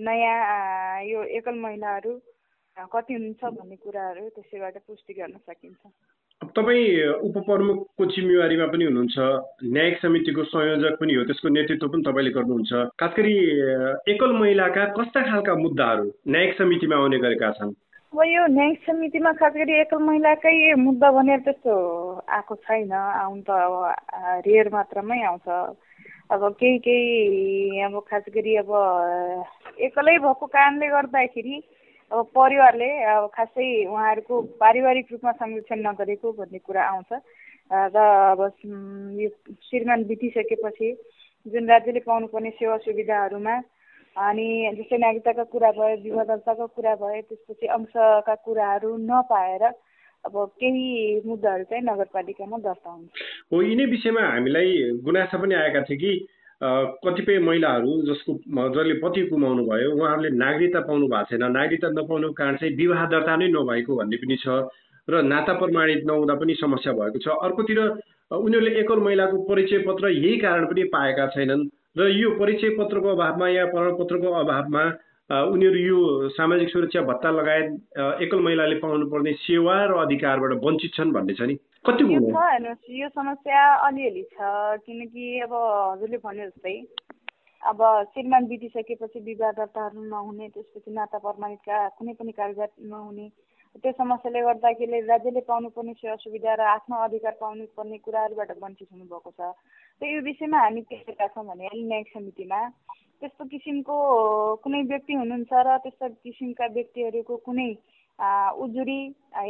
[0.00, 2.18] नयाँ यो एकल महिलाहरू
[2.88, 5.82] कति हुनुहुन्छ भन्ने कुराहरू त्यसैबाट पुष्टि गर्न सकिन्छ।
[6.56, 9.16] तपाईँ उपप्रमुखको जिम्मेवारीमा पनि हुनुहुन्छ
[9.74, 13.34] न्यायिक समितिको संयोजक पनि हो त्यसको नेतृत्व पनि तपाईँले गर्नुहुन्छ। खास गरी
[14.12, 17.74] एकल महिलाका कस्ता खालका मुद्दाहरू न्यायिक समितिमा आउने गरेका छन्?
[18.14, 21.74] अब यो न्यायिक समितिमा खास गरी एकल महिलाकै मुद्दा भनेर त्यस्तो
[22.30, 23.74] आएको छैन। आउनु त अब
[24.46, 25.48] रेयर मात्रामै आउँछ।
[26.30, 28.70] अब केही केही अब खास गरी अब
[29.82, 31.56] एक्लै भएको कारणले गर्दाखेरि
[32.12, 37.12] अब परिवारले अब खासै उहाँहरूको पारिवारिक रूपमा संरक्षण नगरेको भन्ने कुरा आउँछ।
[37.72, 37.96] र
[38.32, 38.40] अब
[39.20, 39.28] यो
[39.68, 40.88] श्रीमान बितिसकेपछि
[41.46, 43.56] जुन राज्यले पाउनुपर्ने सेवा सुविधाहरूमा
[44.16, 49.64] अनि जस्तै नागरिकताका कुरा भयो विवादताका कुरा भयो त्यसपछि अंशका कुराहरू नपाएर
[50.24, 53.10] अब केही मुद्दाहरू चाहिँ नगरपालिकामा दर्ता हुन्छ।
[53.52, 54.70] हो यिनै विषयमा हामीलाई
[55.04, 56.12] गुनासा पनि आएका थिए कि
[56.64, 58.32] कतिपय महिलाहरू जसको
[58.74, 63.36] जसले पति गुमाउनु भयो उहाँहरूले नागरिकता पाउनु भएको छैन। नागरिकता नपाउनुको कारण चाहिँ विवाह दर्ता
[63.36, 64.46] नै नभएको भन्ने पनि छ
[65.08, 67.80] र नाता प्रमाणित नहुँदा पनि समस्या भएको छ। अर्कोतिर
[68.32, 73.48] उनीहरूले एकल महिलाको परिचय पत्र यही कारण पनि पाएका छैनन् र यो परिचय पत्रको अभावमा
[73.48, 74.84] या प्रमाणपत्रको अभावमा
[75.52, 75.98] उनीहरू यो
[76.30, 77.66] सामाजिक सुरक्षा भत्ता लगायत
[78.24, 81.54] एकल महिलाले पाउनुपर्ने सेवा र अधिकारबाट वञ्चित छन् भन्ने छ नि।
[81.84, 84.36] कति यो छ हेर्नुहोस् यो समस्या अलिअलि छ
[84.84, 86.76] किनकि अब हजुरले भने जस्तै
[87.62, 93.28] अब श्रीमान बितिसकेपछि विवाह दर्ताहरू नहुने त्यसपछि नाता प्रमाणितका कुनै पनि कागजात नहुने
[93.84, 99.30] त्यो समस्याले गर्दाखेरि राज्यले पाउनुपर्ने सेवा सुविधा र आफ्नो अधिकार पाउनु पर्ने कुराहरूबाट वञ्चित हुनुभएको
[99.30, 99.52] छ।
[100.00, 102.60] र यो विषयमा हामी के गरेका छौँ भने न्यायिक समितिमा
[103.20, 103.96] त्यस्तो किसिमको
[104.64, 107.70] कुनै व्यक्ति हुनुहुन्छ र त्यस्तो किसिमका व्यक्तिहरूको कुनै
[108.62, 109.00] उजुरी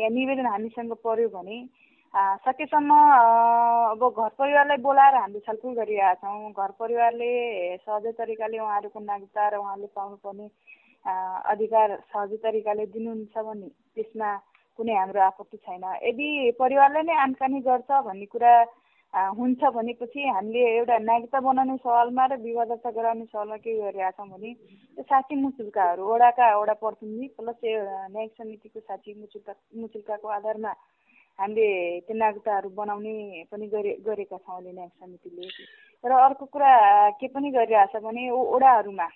[0.02, 1.58] या निवेदन हामीसँग पर्यो भने
[2.14, 7.30] सकेसम्म अब घर परिवारलाई बोलाएर हामीले छलफल गरिरहेका छौँ। घर परिवारले
[7.82, 10.46] सहजै तरिकाले उहाँहरूको नागरिकता र उहाँले पाउनुपर्ने
[11.52, 14.30] अधिकार सहजै तरिकाले दिनुहुन्छ भने त्यसमा
[14.78, 18.54] कुनै हाम्रो आपत्ति छैन। यदि परिवारले नै आनकानी गर्छ भन्ने कुरा
[19.34, 24.50] हुन्छ भनेपछि हामीले एउटा नागरिकता बनाउने सवालमा र विवादता गराउने सवालमा के गरिरहेका छौँ भने
[24.94, 27.60] त्यो साथी मुचुल्काहरू वडाका वडा प्रतिनिधि प्लस
[28.14, 29.52] न्यायिक समितिको साथी मुचुल्का
[29.82, 30.72] मुचुल्काको आधारमा
[31.38, 31.68] हामीले
[32.06, 33.14] त्यो नागरिकताहरू बनाउने
[33.50, 35.48] पनि गरे गरेका छौँ अहिले न्याय समितिले।
[36.04, 36.72] र अर्को कुरा
[37.18, 39.08] के पनि गरिरहेछ भने ओडाहरूमा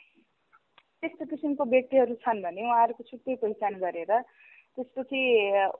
[1.03, 4.13] त्यस्तो किसिमको व्यक्तिहरू छन् भने उहाँहरूको छुट्टै पहिचान गरेर
[4.79, 5.21] त्यसपछि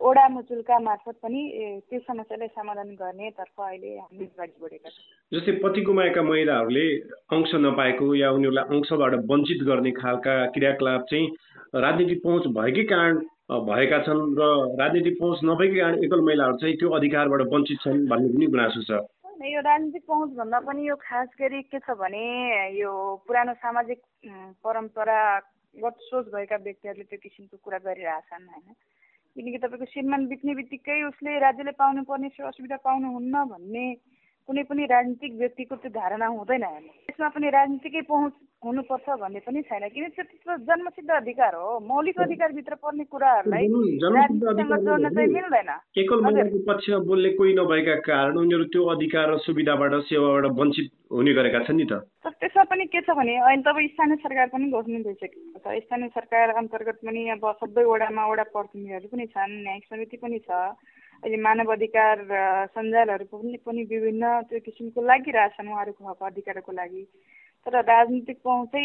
[0.01, 1.41] ओडा मुचुल्का मार्फत पनि
[1.87, 6.87] त्यो समस्यालाई समाधान गर्नेतर्फ अहिले हामी अगाडि बढेका छौँ। जस्तै पति गुमाएका महिलाहरूले
[7.31, 11.27] अंश नपाएको या उनीहरूलाई अंशबाट वञ्चित गर्ने खालका क्रियाकलाप चाहिँ
[11.79, 13.19] राजनीतिक पहुँच भएकै कारण
[13.49, 14.45] भएका छन् र
[14.77, 18.91] राजनीतिक पहुँच नभएकै कारण एकल महिलाहरू चाहिँ त्यो अधिकारबाट वञ्चित छन् भन्ने पनि गुनासो छ।
[19.41, 22.25] यो राजनीतिक पहुँच भन्दा पनि यो खास गरी के छ भने
[22.77, 22.93] यो
[23.25, 24.01] पुरानो सामाजिक
[24.61, 28.69] परम्परागत सोच भएका व्यक्तिहरूले त्यो किसिमको कुरा गरिरहेछन् होइन?
[29.37, 33.87] किनकि तपाईँको श्रीमान बित्ने बित्तिकै उसले राज्यले पाउनुपर्ने सेवा सुविधा पाउनुहुन्न भन्ने
[34.49, 36.65] कुनै पनि राजनीतिक व्यक्तिको त्यो धारणा हुँदैन
[37.09, 38.33] त्यसमा पनि राजनीतिकै पहुँच
[38.63, 43.67] हुनुपर्छ भन्ने पनि छैन। किन त्यो त्यस्तो जन्मसिद्ध अधिकार हो। मौलिक अधिकारभित्र पर्ने कुराहरूलाई
[44.03, 49.93] जोड्न चाहिँ मिल्दैन। एकल महिलाको पक्षमा बोल्ने कोही नभएका कारण उनीहरू त्यो अधिकार र सुविधाबाट
[50.11, 53.79] सेवाबाट वञ्चित हुने गरेका छन् नि त। त्यसमा पनि के छ भने अहिले त अब
[53.95, 59.07] स्थानीय सरकार पनि घोषणा भइसकेको छ। स्थानीय सरकार अन्तर्गत पनि अब सबै वडामा वडा प्रतिनिधिहरू
[59.07, 60.51] पनि छन् न्यायिक समिति पनि छ।
[61.23, 62.17] अहिले मानव अधिकार
[62.75, 67.03] सञ्जालहरू पनि पनि विभिन्न त्यो किसिमको लागिरहेछन् उहाँहरूको हक अधिकारको लागि।
[67.69, 68.85] तर राजनीतिक पहुँचै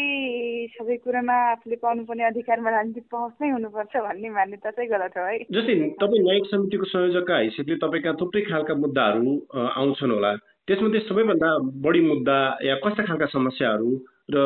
[0.76, 5.38] सबै कुरामा आफूले पाउनुपर्ने अधिकारमा राजनीतिक पहुँच नै हुनुपर्छ भन्ने मान्यता चाहिँ गलत हो है।
[5.56, 10.32] जस्तै तपाईँ न्यायिक समितिको संयोजकका हैसियतले तपाईँका थुप्रै खालका मुद्दाहरू आउँछन् होला।
[10.68, 11.48] त्यसमध्ये सबैभन्दा
[11.80, 13.90] बढी मुद्दा या कस्ता खालका समस्याहरू
[14.24, 14.40] र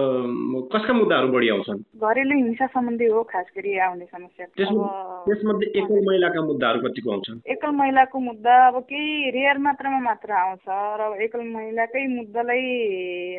[0.75, 1.83] कसका मुद्दाहरू बढी आउँछन्?
[2.03, 7.39] घरेलु हिंसा सम्बन्धी हो खास गरी आउने समस्या। त्यसमध्ये एकल महिलाका मुद्दाहरू कतिको आउँछन्?
[7.47, 12.67] एकल महिलाको मुद्दा अब केही रेयर मात्रामा मात्र आउँछ र एकल महिलाकै मुद्दालाई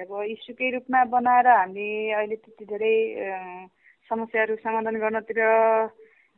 [0.08, 2.96] अब इस्युकै रूपमा बनाएर हामी अहिले त्यति धेरै
[4.08, 5.40] समस्याहरू समाधान गर्नतिर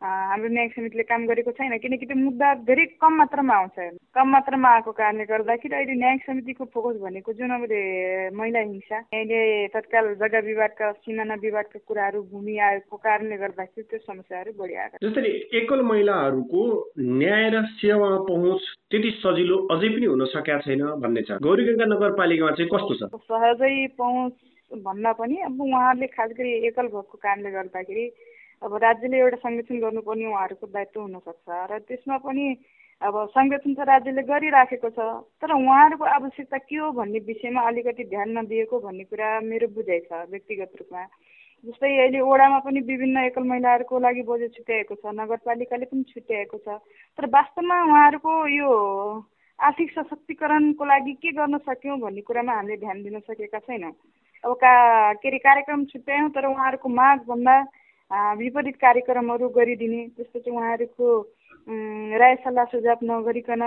[0.02, 3.78] हाम्रो न्यायिक समितिले काम गरेको छैन किनकि त्यो मुद्दा धेरै कम मात्रामा आउँछ
[4.18, 7.66] कम मात्रामा आएको कारणले गर्दाखेरि अहिले न्यायिक समितिको फोकस भनेको जुन अब
[8.34, 9.41] महिला हिंसा अहिले
[9.76, 15.32] तत्काल जग्गा विवादका सिमाना विवादका कुराहरू भूमि आएको कारणले गर्दाखेरि त्यो समस्याहरू बढी आएको जसरी
[15.62, 16.66] एकल महिलाहरूको
[17.22, 22.52] न्याय र सेवा पहुँच त्यति सजिलो अझै पनि हुन सकेका छैन भन्ने छ। गौरीगङ्गा नगरपालिकामा
[22.58, 23.14] चाहिँ कस्तो छ?
[23.30, 24.34] सहजै पहुँच
[24.72, 28.06] भन्दा पनि अब उहाँहरूले खास गरी एकल भएको कारणले गर्दाखेरि
[28.62, 32.45] अब राज्यले एउटा संरक्षण गर्नुपर्ने उहाँहरूको दायित्व हुनसक्छ र त्यसमा पनि
[33.01, 34.99] अब संरक्षण त राज्यले गरिराखेको छ
[35.41, 40.22] तर उहाँहरूको आवश्यकता के हो भन्ने विषयमा अलिकति ध्यान नदिएको भन्ने कुरा मेरो बुझाइ छ
[40.30, 41.05] व्यक्तिगत रूपमा।
[41.66, 46.78] जस्तै अहिले ओडामा पनि विभिन्न एकल महिलाहरूको लागि बजेट छुट्याएको छ नगरपालिकाले पनि छुट्याएको छ
[47.18, 48.70] तर वास्तवमा उहाँहरूको यो
[49.59, 53.93] आर्थिक सशक्तिकरणको लागि के गर्न सक्यौँ भन्ने कुरामा हामीले ध्यान दिन सकेका छैनौँ।
[54.43, 54.74] अब का
[55.18, 57.55] के अरे कार्यक्रम छुट्यायौँ तर उहाँहरूको मागभन्दा
[58.12, 61.07] विपरीत कार्यक्रमहरू गरिदिने त्यसपछि उहाँहरूको
[62.18, 63.62] राय सल्लाह सुझाव नगरिकन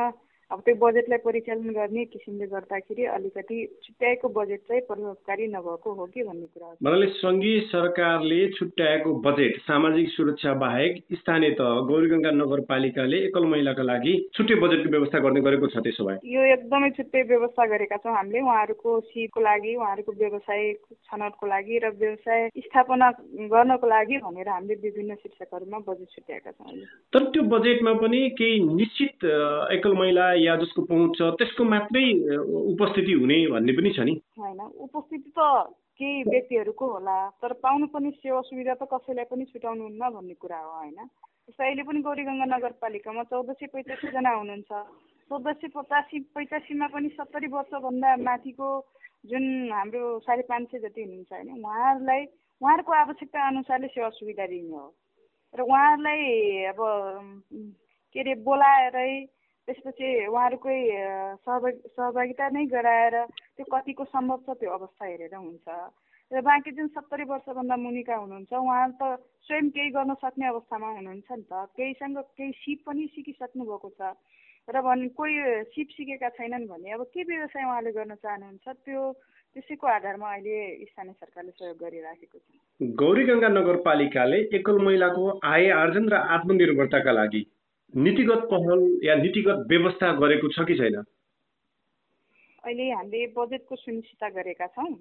[0.50, 6.22] अब त्यो बजेटलाई परिचालन गर्ने किसिमले गर्दाखेरि अलिकति छुट्याएको बजेट चाहिँ प्रभावकारी नभएको हो कि
[6.22, 13.18] भन्ने कुरा हो। भन्नाले सङ्घीय सरकारले छुट्याएको बजेट सामाजिक सुरक्षा बाहेक स्थानीय तह गौरीगङ्गा नगरपालिकाले
[13.26, 17.66] एकल महिलाका लागि छुट्टै बजेटको व्यवस्था गर्ने गरेको छ त्यसो भए। यो एकदमै छुट्टै व्यवस्था
[17.72, 20.72] गरेका छौँ हामीले। उहाँहरूको सिपको लागि उहाँहरूको व्यवसाय
[21.08, 23.10] छनौटको लागि र व्यवसाय स्थापना
[23.54, 26.78] गर्नको लागि भनेर हामीले विभिन्न शीर्षकहरूमा बजेट छुट्याएका छौँ
[27.12, 29.24] तर त्यो बजेटमा पनि केही निश्चित
[29.72, 32.04] एकल महिला या जसको पहुँच छ त्यसको मात्रै
[32.72, 35.40] उपस्थिति हुने भन्ने पनि छ नि। होइन उपस्थिति त
[36.00, 40.98] केही व्यक्तिहरूको होला तर पाउनुपर्ने सेवा सुविधा त कसैलाई पनि छुटाउनुहुन्न भन्ने कुरा हो होइन।
[41.48, 44.72] जस्तै अहिले पनि गौरीगङ्गा नगरपालिकामा चौध सय पैँतासीजना हुनुहुन्छ।
[45.30, 48.68] चौध सय पचासी पैँतासीमा पनि सत्तरी वर्षभन्दा माथिको
[49.30, 52.22] जुन हाम्रो साढे पाँच सय जति हुनुहुन्छ होइन उहाँहरूलाई
[52.60, 54.86] उहाँहरूको आवश्यकता अनुसारले सेवा सुविधा दिने हो।
[55.54, 56.22] र उहाँहरूलाई
[56.72, 56.80] अब
[58.14, 59.12] के अरे बोलाएरै
[59.68, 60.78] त्यसपछि उहाँहरूकै
[61.44, 63.16] सहभागी सहभागिता नै गराएर
[63.56, 65.68] त्यो कतिको सम्भव छ त्यो अवस्था हेरेर हुन्छ।
[66.32, 69.02] र बाँकी जुन सत्तरी वर्षभन्दा मुनिका हुनुहुन्छ उहाँ त
[69.46, 74.12] स्वयं केही गर्न सक्ने अवस्थामा हुनुहुन्छ नि त। केहीसँग केही सिप पनि सिकिसक्नु भएको छ।
[74.68, 75.36] र भने कोही
[75.72, 78.68] सिप सिकेका छैनन् भने अब के व्यवसाय उहाँले गर्न चाहनुहुन्छ?
[78.84, 79.00] त्यो
[79.56, 80.56] त्यसैको आधारमा अहिले
[80.88, 82.48] स्थानीय सरकारले सहयोग गरिराखेको छ।
[83.00, 87.42] गौरीगङ्गा नगरपालिकाले एकल महिलाको आय आर्जन र आत्मनिर्भरताका लागि
[87.94, 90.96] नीतिगत पहल या नीतिगत व्यवस्था गरेको छ कि छैन?
[92.64, 94.94] अहिले हामीले बजेटको सुनिश्चितता गरेका छौँ।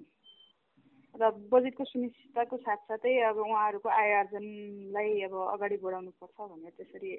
[1.14, 7.10] र बजेटको सुनिश्चितताको साथसाथै अब उहाँहरूको आय आर्जनलाई अब अगाडि बढाउनु पर्छ भनेर त्यसरी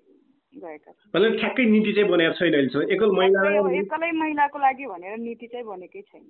[0.55, 3.39] गएका छौँ। ठ्याक्कै नीति चाहिँ बनाएको छैन अहिलेसम्म एकल महिला
[3.79, 6.23] एकलै महिलाको लागि भनेर नीति चाहिँ बनेकै छैन।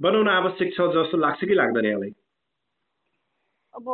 [0.00, 2.12] बनाउन आवश्यक छ जस्तो लाग्छ कि लाग्दैन यहाँलाई?
[3.74, 3.86] अब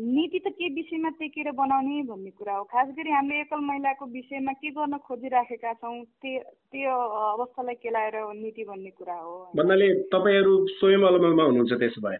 [0.00, 4.52] नीति त के विषयमा टेकेर बनाउने भन्ने कुरा हो। खास गरी हामीले एकल महिलाको विषयमा
[4.52, 6.94] के गर्न खोजिराखेका छौँ त्यो त्यो
[7.34, 12.18] अवस्थालाई केलाएर नीति भन्ने कुरा हो। भन्नाले तपाईँहरू स्वयं अलमलमा हुनुहुन्छ त्यसो भए।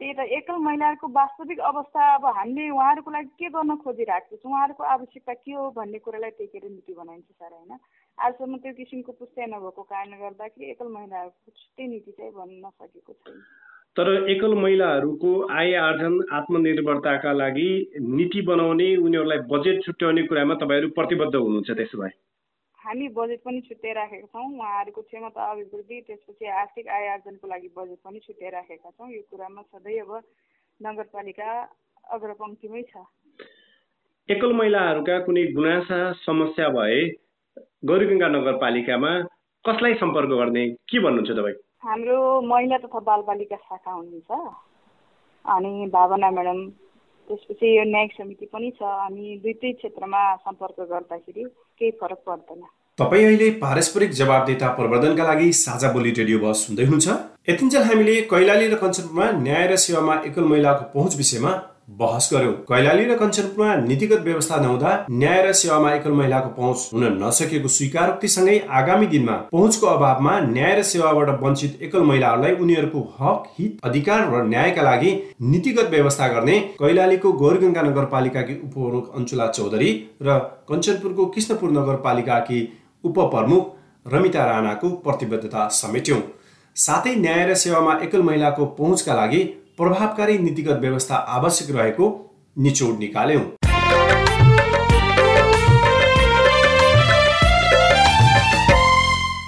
[0.00, 4.52] त्यही त एकल महिलाहरूको वास्तविक अवस्था अब हामीले उहाँहरूको लागि के गर्न खोजिरहेको छौँ?
[4.52, 7.72] उहाँहरूको आवश्यकता के हो भन्ने कुरालाई टेकेर नीति बनाइन्छ सर होइन?
[8.18, 13.40] आजसम्म त्यो किसिमको पुस्तै नभएको कारणले गर्दाखेरि एकल महिलाहरूको छुट्टै नीति चाहिँ भन्न सकेको छैन।
[13.96, 17.70] तर एकल महिलाहरूको आय आर्जन आत्मनिर्भरताका लागि
[18.00, 22.10] नीति बनाउने उनीहरूलाई बजेट छुट्याउने कुरामा तपाईँहरू प्रतिबद्ध हुनुहुन्छ त्यसो भए।
[22.78, 28.18] हामी बजेट पनि छुट्याइराखेका छौँ। उहाँहरूको क्षमता अभिवृद्धि त्यसपछि आर्थिक आय आर्जनको लागि बजेट पनि
[28.18, 30.12] छुट्याइराखेका छौँ। यो कुरामा सधैँ अब
[30.80, 31.50] नगरपालिका
[32.10, 33.04] अग्रपङ्क्तिमै छ।
[34.28, 37.00] एकल महिलाहरूका कुनै गुनासा समस्या भए
[37.84, 39.12] गौरीगङ्गा नगरपालिकामा
[39.64, 40.64] कसलाई सम्पर्क गर्ने?
[40.88, 41.58] के भन्नुहुन्छ तपाईँ?
[41.82, 44.30] हाम्रो महिला तथा बालबालिका शाखा हुनुहुन्छ।
[45.44, 46.58] अनि भावना म्याडम
[47.28, 51.44] त्यसपछि यो न्यायिक समिति पनि छ। अनि दुइटै क्षेत्रमा सम्पर्क गर्दाखेरि
[51.80, 52.62] केही फरक पर्दैन।
[52.98, 57.08] तपाईँ अहिले पारस्परिक जवाबदेता प्रवर्धनका लागि साझा बोली रेडियो बस सुन्दै हुनुहुन्छ।
[57.48, 61.52] यतिन्जेल हामीले कैलाली र कञ्चनपुरमा न्याय र सेवामा एकल महिलाको पहुँच विषयमा
[61.90, 67.04] बहस गर्यो। कैलाली र कञ्चनपुरमा नीतिगत व्यवस्था नहुँदा न्याय र सेवामा एकल महिलाको पहुँच हुन
[67.22, 73.80] नसकेको स्वीकारोक्तिसँगै आगामी दिनमा पहुँचको अभावमा न्याय र सेवाबाट वञ्चित एकल महिलाहरूलाई उनीहरूको हक हित
[73.84, 75.12] अधिकार र न्यायका लागि
[75.50, 80.38] नीतिगत व्यवस्था गर्ने कैलालीको गौरगङ्गा नगरपालिकाकी उपप्रमुख अञ्चुला चौधरी र
[80.68, 82.60] कञ्चनपुरको कृष्णपुर नगरपालिकाकी
[83.04, 83.76] उपप्रमुख
[84.06, 86.22] रमिता राणाको प्रतिबद्धता समेट्यौँ।
[86.76, 89.42] साथै न्याय र सेवामा एकल महिलाको पहुँचका लागि
[89.80, 92.06] प्रभावकारी नीतिगत व्यवस्था आवश्यक रहेको
[92.58, 93.44] निचोड निकाल्यौँ।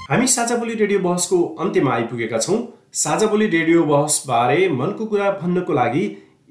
[0.08, 2.56] हामी साझा बोली रेडियो बहसको अन्त्यमा आइपुगेका छौँ।
[2.94, 6.04] साझा बोली रेडियो बहसबारे मनको कुरा भन्नको लागि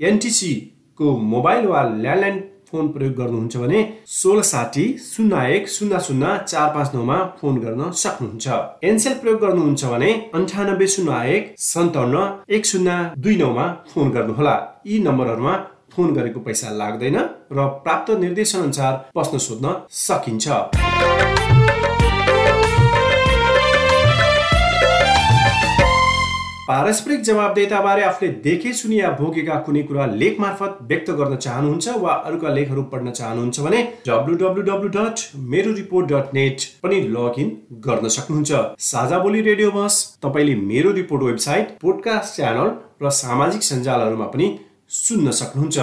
[0.10, 2.40] एनटिसीको मोबाइल वा ल्यान्डलाइन
[2.72, 7.92] फोन प्रयोग गर्नुहुन्छ भने सोह्र साठी शून्य एक शून्य शून्य चार पाँच नौमा फोन गर्न
[8.04, 8.48] सक्नुहुन्छ।
[8.84, 12.24] एनसेल प्रयोग गर्नुहुन्छ भने अन्ठानब्बे शून्य एक सन्ताउन्न
[12.56, 14.56] एक शून्य दुई नौमा फोन गर्नुहोला।
[14.88, 15.56] यी नम्बरहरूमा
[15.94, 17.18] फोन गरेको पैसा लाग्दैन
[17.52, 20.48] र प्राप्त निर्देशन अनुसार प्रश्न सोध्न सकिन्छ।
[26.72, 32.14] पारस्परिक जवाबदेताबारे आफूले देखे सुनि या भोगेका कुनै कुरा लेख मार्फत व्यक्त गर्न चाहनुहुन्छ वा
[32.28, 35.24] अरूका लेखहरू पढ्न चाहनुहुन्छ भने W dot
[35.56, 37.52] Mero report dot net पनि लगइन
[37.88, 42.72] गर्न सक्नुहुन्छ। साझा बोली रेडियो बस तपाईँले मेरो रिपोर्ट वेबसाइट पोडकास्ट च्यानल
[43.04, 44.50] र सामाजिक सञ्जालहरूमा पनि
[45.02, 45.78] सुन्न सक्नुहुन्छ।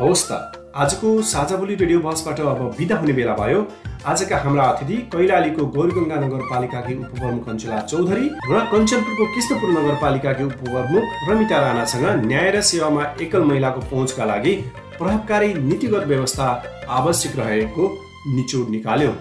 [0.00, 0.42] हवस् त
[0.82, 3.60] आजको साझा बोली रेडियो बसबाट अब बिदा हुने बेला भयो।
[4.08, 11.58] आजका हाम्रा अतिथि कैलालीको गौरगङ्गा नगरपालिकाकी उपप्रमुख अञ्चला चौधरी र कञ्चनपुरको कृष्णपुर नगरपालिकाकी उपप्रमुख रमिता
[11.64, 14.54] राणासँग न्याय र सेवामा एकल महिलाको पहुँचका लागि
[14.96, 16.48] प्रभावकारी नीतिगत व्यवस्था
[17.00, 17.90] आवश्यक रहेको
[18.36, 19.12] निचोड निकाल्यो।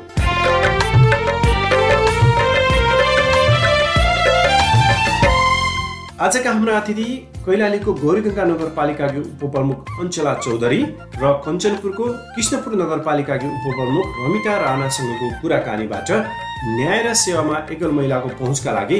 [6.21, 7.03] आजका हाम्रा अतिथि
[7.45, 10.79] कैलालीको गौरीगङ्गा नगरपालिकाकी उपप्रमुख अञ्चला चौधरी
[11.21, 12.05] र कञ्चनपुरको
[12.35, 16.11] कृष्णपुर नगरपालिकाकी उपप्रमुख रमिता राणासँगको कुराकानीबाट
[16.75, 18.99] न्याय र सेवामा एकल महिलाको पहुँचका लागि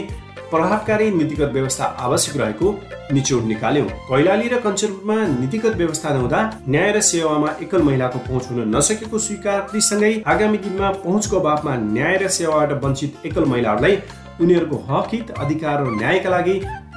[0.52, 2.72] प्रभावकारी नीतिगत व्यवस्था आवश्यक रहेको
[3.14, 6.40] निचोड निकाल्यो। कैलाली र कञ्चनपुरमा नीतिगत व्यवस्था नहुँदा
[6.70, 12.28] न्याय र सेवामा एकल महिलाको पहुँच हुन नसकेको स्वीकृतिसँगै आगामी दिनमा पहुँचको अभावमा न्याय र
[12.38, 13.96] सेवाबाट वञ्चित एकल महिलाहरूलाई
[14.42, 16.54] उनीहरूको हक हित अधिकार र न्यायका लागि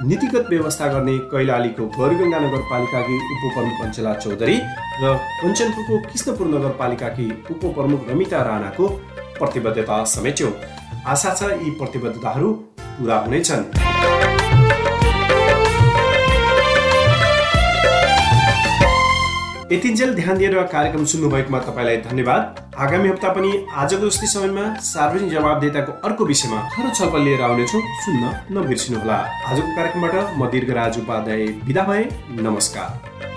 [0.09, 4.57] नीतिगत व्यवस्था गर्ने कैलालीको गौरगङ्गा नगरपालिकाकी उपप्रमुख अञ्चला चौधरी
[5.03, 8.87] र कञ्चनपुरको कृष्णपुर नगरपालिकाकी उपप्रमुख रमिता राणाको
[9.39, 10.53] प्रतिबद्धता समेट्यो।
[11.13, 12.51] आशा छ यी प्रतिबद्धताहरू
[12.97, 14.22] पुरा हुनेछन्।
[19.71, 25.91] यतिन्जेल ध्यान दिएर कार्यक्रम सुन्नुभएकोमा तपाईँलाई धन्यवाद। आगामी हप्ता पनि आजको जस्तै समयमा सार्वजनिक जवाबदेताको
[26.03, 32.03] अर्को विषयमा खर छलफल लिएर आउनेछौँ सुन्न नबिर्सिनुहोला। आजको कार्यक्रमबाट म दीर्घराज उपाध्याय विदा भए
[32.43, 33.32] नमस्कार।